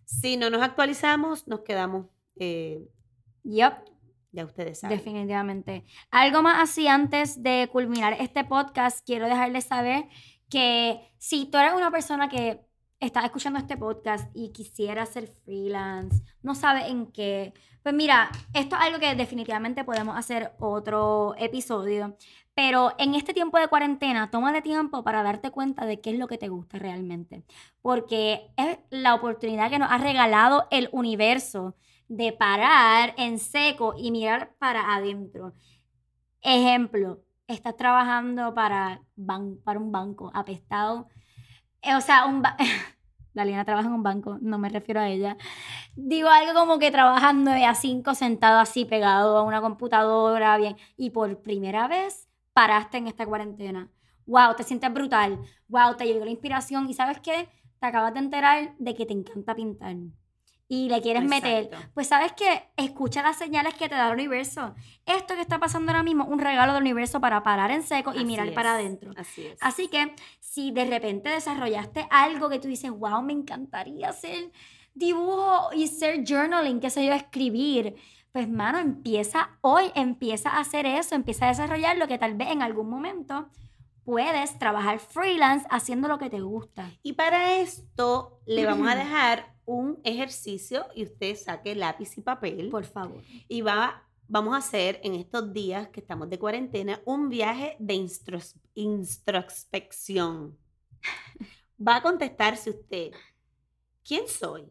si 0.06 0.38
no 0.38 0.50
nos 0.50 0.62
actualizamos, 0.62 1.48
nos 1.48 1.62
quedamos, 1.62 2.06
eh, 2.38 2.88
Yep. 3.44 3.74
ya 4.34 4.46
ustedes 4.46 4.80
saben. 4.80 4.98
Definitivamente. 4.98 5.84
Algo 6.12 6.44
más 6.44 6.62
así 6.70 6.88
antes 6.88 7.42
de 7.42 7.68
culminar 7.72 8.14
este 8.20 8.44
podcast, 8.44 9.06
quiero 9.06 9.28
dejarles 9.28 9.66
saber 9.66 10.06
que 10.50 11.12
si 11.18 11.46
tú 11.48 11.58
eres 11.58 11.74
una 11.74 11.90
persona 11.92 12.30
que 12.30 12.62
está 13.02 13.26
escuchando 13.26 13.60
este 13.60 13.76
podcast 13.78 14.30
y 14.34 14.52
quisiera 14.52 15.06
ser 15.06 15.28
freelance, 15.28 16.24
no 16.44 16.56
sabe 16.56 16.88
en 16.88 17.08
qué, 17.12 17.54
pues 17.84 17.94
mira, 17.96 18.30
esto 18.54 18.76
es 18.76 18.82
algo 18.82 19.00
que 19.00 19.16
definitivamente 19.16 19.84
podemos 19.84 20.16
hacer 20.16 20.54
otro 20.60 21.34
episodio, 21.38 22.16
pero 22.54 22.94
en 23.00 23.16
este 23.16 23.34
tiempo 23.34 23.58
de 23.58 23.68
cuarentena, 23.68 24.30
tómate 24.30 24.62
tiempo 24.62 25.04
para 25.04 25.24
darte 25.24 25.50
cuenta 25.52 25.86
de 25.86 26.00
qué 26.00 26.12
es 26.12 26.20
lo 26.20 26.28
que 26.28 26.38
te 26.38 26.50
gusta 26.50 26.78
realmente, 26.78 27.44
porque 27.82 28.52
es 28.56 28.78
la 28.92 29.16
oportunidad 29.16 29.70
que 29.72 29.80
nos 29.80 29.92
ha 29.92 29.98
regalado 29.98 30.68
el 30.70 30.88
universo 30.92 31.76
de 32.08 32.34
parar 32.34 33.16
en 33.18 33.40
seco 33.40 33.96
y 33.98 34.12
mirar 34.12 34.54
para 34.60 34.96
adentro. 34.96 35.54
Ejemplo, 36.42 37.24
estás 37.48 37.76
trabajando 37.78 38.54
para, 38.54 39.02
ban- 39.16 39.58
para 39.64 39.80
un 39.80 39.92
banco 39.92 40.32
apestado. 40.34 41.08
Eh, 41.82 41.96
o 41.96 42.02
sea, 42.02 42.26
un 42.26 42.44
Daliana 43.34 43.66
trabaja 43.66 43.88
en 43.88 43.94
un 43.94 44.04
banco, 44.04 44.38
no 44.42 44.58
me 44.58 44.70
refiero 44.70 45.00
a 45.00 45.10
ella. 45.10 45.38
Digo 45.96 46.30
algo 46.30 46.54
como 46.54 46.80
que 46.80 46.92
trabajando 46.92 47.52
a 47.52 47.76
cinco 47.76 48.14
sentado 48.16 48.60
así 48.60 48.86
pegado 48.86 49.38
a 49.38 49.44
una 49.44 49.62
computadora, 49.62 50.58
bien. 50.58 50.78
Y 50.98 51.12
por 51.12 51.42
primera 51.42 51.88
vez 51.88 52.30
paraste 52.54 52.98
en 52.98 53.08
esta 53.08 53.26
cuarentena. 53.26 53.90
Wow, 54.26 54.56
te 54.56 54.64
sientes 54.64 54.94
brutal. 54.94 55.40
Wow, 55.68 55.96
te 55.98 56.06
llegó 56.06 56.26
la 56.26 56.32
inspiración. 56.32 56.90
¿Y 56.90 56.94
sabes 56.94 57.20
qué? 57.22 57.50
Te 57.80 57.88
acabas 57.88 58.14
de 58.14 58.20
enterar 58.20 58.76
de 58.78 58.96
que 58.96 59.06
te 59.06 59.14
encanta 59.14 59.56
pintar. 59.56 59.96
Y 60.72 60.88
le 60.88 61.02
quieres 61.02 61.26
meter. 61.26 61.70
Pues 61.94 62.08
sabes 62.08 62.32
que 62.32 62.64
escucha 62.78 63.22
las 63.22 63.36
señales 63.36 63.74
que 63.74 63.90
te 63.90 63.96
da 63.96 64.08
el 64.08 64.14
universo. 64.14 64.74
Esto 65.06 65.36
que 65.36 65.42
está 65.42 65.60
pasando 65.60 65.92
ahora 65.92 66.02
mismo, 66.02 66.24
un 66.24 66.40
regalo 66.40 66.72
del 66.72 66.84
universo 66.84 67.20
para 67.20 67.44
parar 67.44 67.72
en 67.72 67.84
seco 67.84 68.14
y 68.14 68.20
Así 68.20 68.26
mirar 68.26 68.54
para 68.54 68.76
adentro. 68.76 69.12
Así 69.18 69.48
es. 69.48 69.58
Así 69.60 69.90
que 69.90 70.16
si 70.40 70.72
de 70.72 70.86
repente 70.86 71.28
desarrollaste 71.28 72.08
algo 72.10 72.48
que 72.48 72.60
tú 72.60 72.70
dices, 72.70 72.90
wow, 72.90 73.22
me 73.22 73.34
encantaría 73.34 74.08
hacer 74.08 74.54
dibujo 74.94 75.74
y 75.76 75.88
ser 75.88 76.24
journaling, 76.26 76.80
qué 76.80 76.90
sé 76.90 77.06
yo, 77.06 77.12
escribir. 77.12 77.98
Pues, 78.32 78.48
mano, 78.48 78.80
empieza 78.80 79.50
hoy, 79.60 79.92
empieza 79.94 80.52
a 80.52 80.62
hacer 80.62 80.86
eso, 80.86 81.16
empieza 81.16 81.48
a 81.48 81.50
desarrollar 81.50 81.98
lo 81.98 82.08
que 82.08 82.18
tal 82.18 82.36
vez 82.36 82.50
en 82.50 82.62
algún 82.62 82.90
momento 82.90 83.50
puedes 84.06 84.58
trabajar 84.58 85.00
freelance 85.00 85.68
haciendo 85.70 86.08
lo 86.08 86.18
que 86.18 86.30
te 86.30 86.40
gusta. 86.40 86.90
Y 87.04 87.12
para 87.14 87.56
esto 87.56 88.40
le 88.46 88.66
vamos 88.66 88.88
a 88.88 88.96
dejar 88.96 89.51
un 89.66 90.00
ejercicio 90.04 90.86
y 90.96 91.04
usted 91.04 91.36
saque 91.36 91.76
lápiz 91.76 92.18
y 92.18 92.22
papel 92.22 92.70
Por 92.70 92.86
favor. 92.86 93.22
y 93.48 93.62
va, 93.62 94.08
vamos 94.28 94.54
a 94.54 94.58
hacer 94.58 95.00
en 95.04 95.16
estos 95.16 95.54
días 95.54 95.90
que 95.90 96.00
estamos 96.02 96.30
de 96.30 96.40
cuarentena 96.40 97.02
un 97.06 97.30
viaje 97.30 97.76
de 97.80 97.96
instros- 97.96 98.56
introspección. 98.76 100.58
Va 101.88 101.98
a 101.98 102.02
contestarse 102.02 102.70
usted, 102.70 103.12
¿quién 104.04 104.28
soy? 104.28 104.68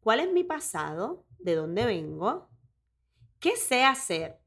¿Cuál 0.00 0.20
es 0.20 0.32
mi 0.32 0.44
pasado? 0.44 1.24
¿De 1.38 1.54
dónde 1.54 1.86
vengo? 1.86 2.48
¿Qué 3.40 3.56
sé 3.56 3.84
hacer? 3.84 4.40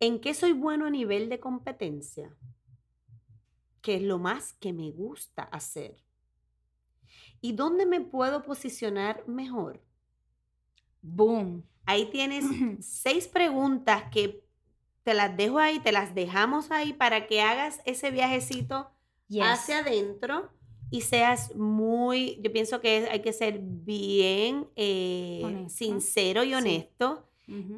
¿En 0.00 0.20
qué 0.20 0.34
soy 0.34 0.52
bueno 0.52 0.86
a 0.86 0.90
nivel 0.90 1.28
de 1.28 1.38
competencia? 1.38 2.36
¿Qué 3.82 3.96
es 3.96 4.02
lo 4.02 4.18
más 4.18 4.54
que 4.54 4.72
me 4.72 4.90
gusta 4.90 5.42
hacer? 5.42 6.02
¿Y 7.40 7.52
dónde 7.52 7.86
me 7.86 8.00
puedo 8.00 8.42
posicionar 8.42 9.26
mejor? 9.26 9.80
Boom. 11.02 11.64
Ahí 11.86 12.06
tienes 12.10 12.44
seis 12.80 13.26
preguntas 13.28 14.04
que 14.12 14.44
te 15.02 15.14
las 15.14 15.36
dejo 15.36 15.58
ahí, 15.58 15.80
te 15.80 15.92
las 15.92 16.14
dejamos 16.14 16.70
ahí 16.70 16.92
para 16.92 17.26
que 17.26 17.40
hagas 17.40 17.80
ese 17.84 18.10
viajecito 18.10 18.90
Yes. 19.28 19.44
hacia 19.46 19.78
adentro 19.78 20.50
y 20.90 21.02
seas 21.02 21.54
muy, 21.54 22.40
yo 22.42 22.52
pienso 22.52 22.80
que 22.80 23.08
hay 23.08 23.20
que 23.22 23.32
ser 23.32 23.60
bien 23.62 24.68
eh, 24.74 25.66
sincero 25.68 26.42
y 26.42 26.48
Sí. 26.48 26.54
honesto, 26.54 27.28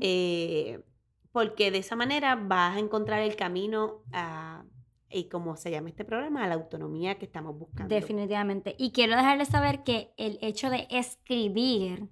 eh, 0.01 0.83
porque 1.31 1.70
de 1.70 1.79
esa 1.79 1.94
manera 1.94 2.37
vas 2.37 2.77
a 2.77 2.79
encontrar 2.79 3.20
el 3.20 3.37
camino 3.37 4.03
a, 4.12 4.64
y 5.12 5.29
como 5.29 5.57
se 5.57 5.70
llama 5.70 5.88
este 5.88 6.05
programa, 6.05 6.44
a 6.44 6.48
la 6.48 6.55
autonomía 6.55 7.18
que 7.18 7.25
estamos 7.25 7.59
buscando. 7.59 7.94
Definitivamente. 7.94 8.75
Y 8.79 8.92
quiero 8.92 9.16
dejarles 9.16 9.48
saber 9.48 9.83
que 9.83 10.12
el 10.16 10.38
hecho 10.40 10.70
de 10.70 10.87
escribir 10.90 12.09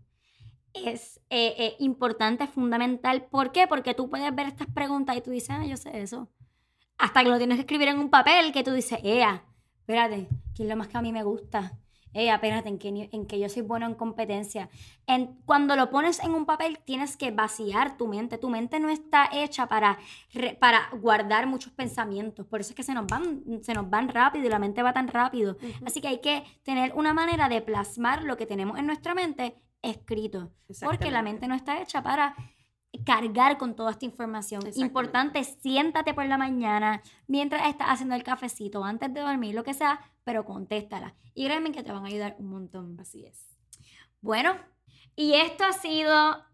es 0.74 1.20
eh, 1.30 1.54
eh, 1.58 1.76
importante, 1.78 2.46
fundamental. 2.46 3.26
¿Por 3.26 3.52
qué? 3.52 3.66
Porque 3.66 3.94
tú 3.94 4.08
puedes 4.08 4.34
ver 4.34 4.46
estas 4.46 4.68
preguntas 4.68 5.16
y 5.16 5.20
tú 5.20 5.30
dices, 5.30 5.50
ah, 5.50 5.64
yo 5.66 5.76
sé 5.76 6.00
eso. 6.00 6.28
Hasta 6.98 7.22
que 7.22 7.30
lo 7.30 7.38
tienes 7.38 7.56
que 7.56 7.62
escribir 7.62 7.88
en 7.88 7.98
un 7.98 8.10
papel 8.10 8.52
que 8.52 8.62
tú 8.62 8.72
dices, 8.72 8.98
ea, 9.02 9.44
espérate, 9.80 10.28
¿qué 10.54 10.62
es 10.64 10.68
lo 10.68 10.76
más 10.76 10.88
que 10.88 10.98
a 10.98 11.02
mí 11.02 11.12
me 11.12 11.22
gusta? 11.22 11.78
Ea, 12.12 12.34
espérate, 12.34 12.68
en 12.68 12.78
que, 12.78 13.08
en 13.12 13.26
que 13.26 13.38
yo 13.38 13.48
soy 13.48 13.62
bueno 13.62 13.86
en 13.86 13.94
competencia. 13.94 14.68
En, 15.06 15.38
cuando 15.44 15.76
lo 15.76 15.90
pones 15.90 16.18
en 16.22 16.34
un 16.34 16.44
papel, 16.44 16.78
tienes 16.84 17.16
que 17.16 17.30
vaciar 17.30 17.96
tu 17.96 18.08
mente. 18.08 18.38
Tu 18.38 18.48
mente 18.48 18.80
no 18.80 18.88
está 18.88 19.28
hecha 19.32 19.66
para, 19.68 19.98
re- 20.32 20.54
para 20.54 20.88
guardar 21.00 21.46
muchos 21.46 21.72
pensamientos. 21.72 22.46
Por 22.46 22.60
eso 22.60 22.70
es 22.70 22.76
que 22.76 22.82
se 22.82 22.94
nos, 22.94 23.06
van, 23.06 23.42
se 23.62 23.74
nos 23.74 23.88
van 23.88 24.08
rápido 24.08 24.46
y 24.46 24.48
la 24.48 24.58
mente 24.58 24.82
va 24.82 24.92
tan 24.92 25.08
rápido. 25.08 25.56
Ujú. 25.56 25.84
Así 25.86 26.00
que 26.00 26.08
hay 26.08 26.20
que 26.20 26.44
tener 26.62 26.92
una 26.94 27.14
manera 27.14 27.48
de 27.48 27.60
plasmar 27.62 28.24
lo 28.24 28.36
que 28.36 28.46
tenemos 28.46 28.78
en 28.78 28.86
nuestra 28.86 29.14
mente 29.14 29.62
escrito. 29.82 30.52
Porque 30.82 31.10
la 31.10 31.22
mente 31.22 31.48
no 31.48 31.54
está 31.54 31.80
hecha 31.80 32.02
para 32.02 32.34
cargar 33.04 33.58
con 33.58 33.74
toda 33.74 33.92
esta 33.92 34.04
información. 34.04 34.62
Importante, 34.76 35.42
siéntate 35.44 36.14
por 36.14 36.26
la 36.26 36.38
mañana 36.38 37.02
mientras 37.26 37.66
estás 37.68 37.88
haciendo 37.88 38.14
el 38.14 38.22
cafecito, 38.22 38.84
antes 38.84 39.12
de 39.12 39.20
dormir, 39.20 39.54
lo 39.54 39.64
que 39.64 39.74
sea, 39.74 40.00
pero 40.24 40.44
contéstala. 40.44 41.14
Y 41.34 41.46
créeme 41.46 41.72
que 41.72 41.82
te 41.82 41.92
van 41.92 42.04
a 42.04 42.08
ayudar 42.08 42.36
un 42.38 42.50
montón. 42.50 42.98
Así 43.00 43.24
es. 43.24 43.56
Bueno, 44.20 44.54
y 45.16 45.34
esto 45.34 45.64
ha 45.64 45.72
sido 45.72 46.44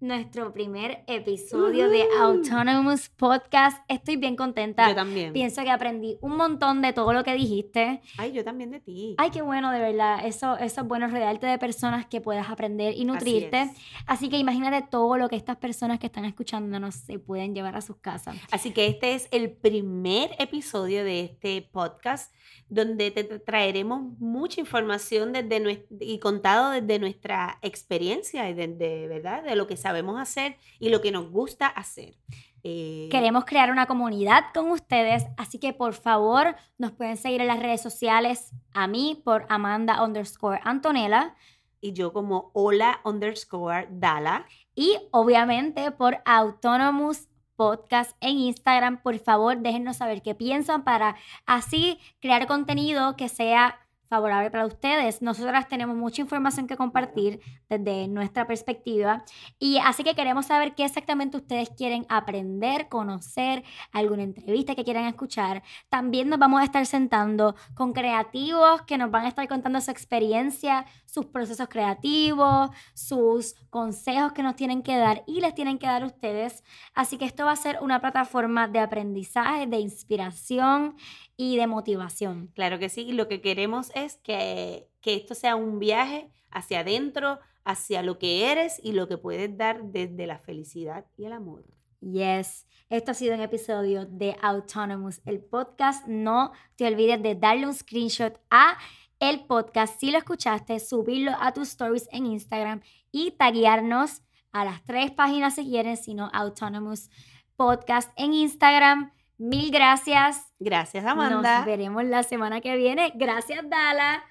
nuestro 0.00 0.52
primer 0.52 1.02
episodio 1.06 1.88
de 1.88 2.02
Ujú. 2.04 2.22
Autonomous 2.22 3.08
Podcast. 3.08 3.78
Estoy 3.88 4.16
bien 4.16 4.36
contenta. 4.36 4.88
Yo 4.88 4.94
también. 4.94 5.32
Pienso 5.32 5.62
que 5.62 5.70
aprendí 5.70 6.18
un 6.20 6.36
montón 6.36 6.82
de 6.82 6.92
todo 6.92 7.12
lo 7.14 7.24
que 7.24 7.32
dijiste. 7.34 8.02
Ay, 8.18 8.32
yo 8.32 8.44
también 8.44 8.70
de 8.70 8.80
ti. 8.80 9.14
Ay, 9.18 9.30
qué 9.30 9.40
bueno, 9.42 9.70
de 9.72 9.80
verdad. 9.80 10.26
Eso, 10.26 10.58
eso 10.58 10.82
es 10.82 10.86
bueno, 10.86 11.08
rodearte 11.08 11.46
de 11.46 11.58
personas 11.58 12.06
que 12.06 12.20
puedas 12.20 12.50
aprender 12.50 12.94
y 12.96 13.04
nutrirte. 13.04 13.56
Así 13.58 14.26
Así, 14.26 14.28
que 14.30 14.38
imagínate 14.38 14.86
todo 14.90 15.16
lo 15.18 15.28
que 15.28 15.36
estas 15.36 15.56
personas 15.56 15.98
que 15.98 16.06
están 16.06 16.24
escuchándonos 16.24 16.94
se 16.94 17.18
pueden 17.18 17.54
llevar 17.54 17.76
a 17.76 17.80
sus 17.80 17.96
casas. 17.96 18.34
Así 18.50 18.72
que 18.72 18.86
este 18.86 19.14
es 19.14 19.28
el 19.30 19.50
primer 19.50 20.30
episodio 20.38 21.04
de 21.04 21.20
este 21.20 21.62
podcast 21.62 22.34
donde 22.68 23.10
te 23.10 23.28
tra- 23.28 23.42
traeremos 23.44 24.00
mucha 24.18 24.60
información 24.60 25.32
desde 25.32 25.86
y 26.00 26.18
contado 26.18 26.70
desde 26.70 26.98
nuestra 26.98 27.58
experiencia 27.62 28.48
y 28.50 28.54
desde, 28.54 29.06
¿verdad? 29.06 29.44
De 29.44 29.54
lo 29.54 29.66
que 29.66 29.76
sabemos 29.86 30.20
hacer 30.20 30.56
y 30.80 30.88
lo 30.88 31.00
que 31.00 31.12
nos 31.12 31.30
gusta 31.30 31.66
hacer. 31.66 32.16
Eh, 32.64 33.08
Queremos 33.12 33.44
crear 33.44 33.70
una 33.70 33.86
comunidad 33.86 34.46
con 34.52 34.70
ustedes, 34.72 35.24
así 35.36 35.60
que 35.60 35.72
por 35.72 35.94
favor 35.94 36.56
nos 36.78 36.90
pueden 36.92 37.16
seguir 37.16 37.40
en 37.40 37.46
las 37.46 37.60
redes 37.60 37.80
sociales 37.80 38.50
a 38.74 38.88
mí 38.88 39.22
por 39.24 39.46
Amanda 39.48 40.02
underscore 40.02 40.60
Antonella 40.64 41.36
y 41.80 41.92
yo 41.92 42.12
como 42.12 42.50
hola 42.54 43.00
underscore 43.04 43.86
Dala. 43.90 44.46
y 44.74 44.98
obviamente 45.12 45.92
por 45.92 46.18
Autonomous 46.24 47.28
Podcast 47.54 48.16
en 48.20 48.36
Instagram. 48.38 49.00
Por 49.00 49.18
favor, 49.18 49.56
déjennos 49.58 49.96
saber 49.98 50.20
qué 50.20 50.34
piensan 50.34 50.84
para 50.84 51.16
así 51.46 51.98
crear 52.20 52.46
contenido 52.46 53.16
que 53.16 53.28
sea 53.30 53.78
favorable 54.08 54.50
para 54.50 54.66
ustedes. 54.66 55.22
Nosotras 55.22 55.68
tenemos 55.68 55.96
mucha 55.96 56.22
información 56.22 56.66
que 56.66 56.76
compartir 56.76 57.40
desde 57.68 58.08
nuestra 58.08 58.46
perspectiva 58.46 59.24
y 59.58 59.78
así 59.78 60.04
que 60.04 60.14
queremos 60.14 60.46
saber 60.46 60.74
qué 60.74 60.84
exactamente 60.84 61.36
ustedes 61.36 61.70
quieren 61.70 62.06
aprender, 62.08 62.88
conocer, 62.88 63.64
alguna 63.92 64.22
entrevista 64.22 64.74
que 64.74 64.84
quieran 64.84 65.04
escuchar. 65.04 65.62
También 65.88 66.28
nos 66.28 66.38
vamos 66.38 66.60
a 66.60 66.64
estar 66.64 66.86
sentando 66.86 67.54
con 67.74 67.92
creativos 67.92 68.82
que 68.82 68.98
nos 68.98 69.10
van 69.10 69.24
a 69.24 69.28
estar 69.28 69.46
contando 69.48 69.80
su 69.80 69.90
experiencia, 69.90 70.86
sus 71.04 71.26
procesos 71.26 71.68
creativos, 71.68 72.70
sus 72.94 73.54
consejos 73.70 74.32
que 74.32 74.42
nos 74.42 74.56
tienen 74.56 74.82
que 74.82 74.96
dar 74.96 75.24
y 75.26 75.40
les 75.40 75.54
tienen 75.54 75.78
que 75.78 75.86
dar 75.86 76.04
ustedes. 76.04 76.62
Así 76.94 77.18
que 77.18 77.24
esto 77.24 77.44
va 77.44 77.52
a 77.52 77.56
ser 77.56 77.78
una 77.80 78.00
plataforma 78.00 78.68
de 78.68 78.80
aprendizaje, 78.80 79.66
de 79.66 79.78
inspiración 79.78 80.96
y 81.36 81.56
de 81.56 81.66
motivación. 81.66 82.48
Claro 82.54 82.78
que 82.78 82.88
sí, 82.88 83.12
lo 83.12 83.28
que 83.28 83.40
queremos 83.40 83.90
es 83.94 84.16
que, 84.18 84.88
que 85.00 85.14
esto 85.14 85.34
sea 85.34 85.56
un 85.56 85.78
viaje 85.78 86.30
hacia 86.50 86.80
adentro, 86.80 87.38
hacia 87.64 88.02
lo 88.02 88.18
que 88.18 88.50
eres 88.50 88.80
y 88.82 88.92
lo 88.92 89.08
que 89.08 89.18
puedes 89.18 89.56
dar 89.56 89.84
desde 89.84 90.26
la 90.26 90.38
felicidad 90.38 91.06
y 91.16 91.24
el 91.24 91.32
amor. 91.32 91.64
Yes. 92.00 92.66
Esto 92.88 93.10
ha 93.10 93.14
sido 93.14 93.34
un 93.34 93.40
episodio 93.40 94.06
de 94.06 94.36
Autonomous, 94.40 95.20
el 95.24 95.40
podcast. 95.40 96.06
No 96.06 96.52
te 96.76 96.86
olvides 96.86 97.20
de 97.22 97.34
darle 97.34 97.66
un 97.66 97.74
screenshot 97.74 98.38
a 98.50 98.78
el 99.18 99.44
podcast 99.46 99.98
si 99.98 100.10
lo 100.10 100.18
escuchaste, 100.18 100.78
subirlo 100.78 101.32
a 101.40 101.52
tus 101.52 101.70
stories 101.70 102.08
en 102.12 102.26
Instagram 102.26 102.82
y 103.10 103.32
taguearnos 103.32 104.22
a 104.52 104.64
las 104.64 104.84
tres 104.84 105.10
páginas 105.10 105.54
si 105.54 105.64
quieren, 105.64 105.96
sino 105.96 106.30
Autonomous 106.32 107.10
Podcast 107.56 108.12
en 108.16 108.34
Instagram. 108.34 109.10
Mil 109.38 109.70
gracias. 109.70 110.52
Gracias, 110.58 111.04
Amanda. 111.04 111.58
Nos 111.58 111.66
veremos 111.66 112.04
la 112.04 112.22
semana 112.22 112.60
que 112.60 112.76
viene. 112.76 113.12
Gracias, 113.14 113.68
Dala. 113.68 114.24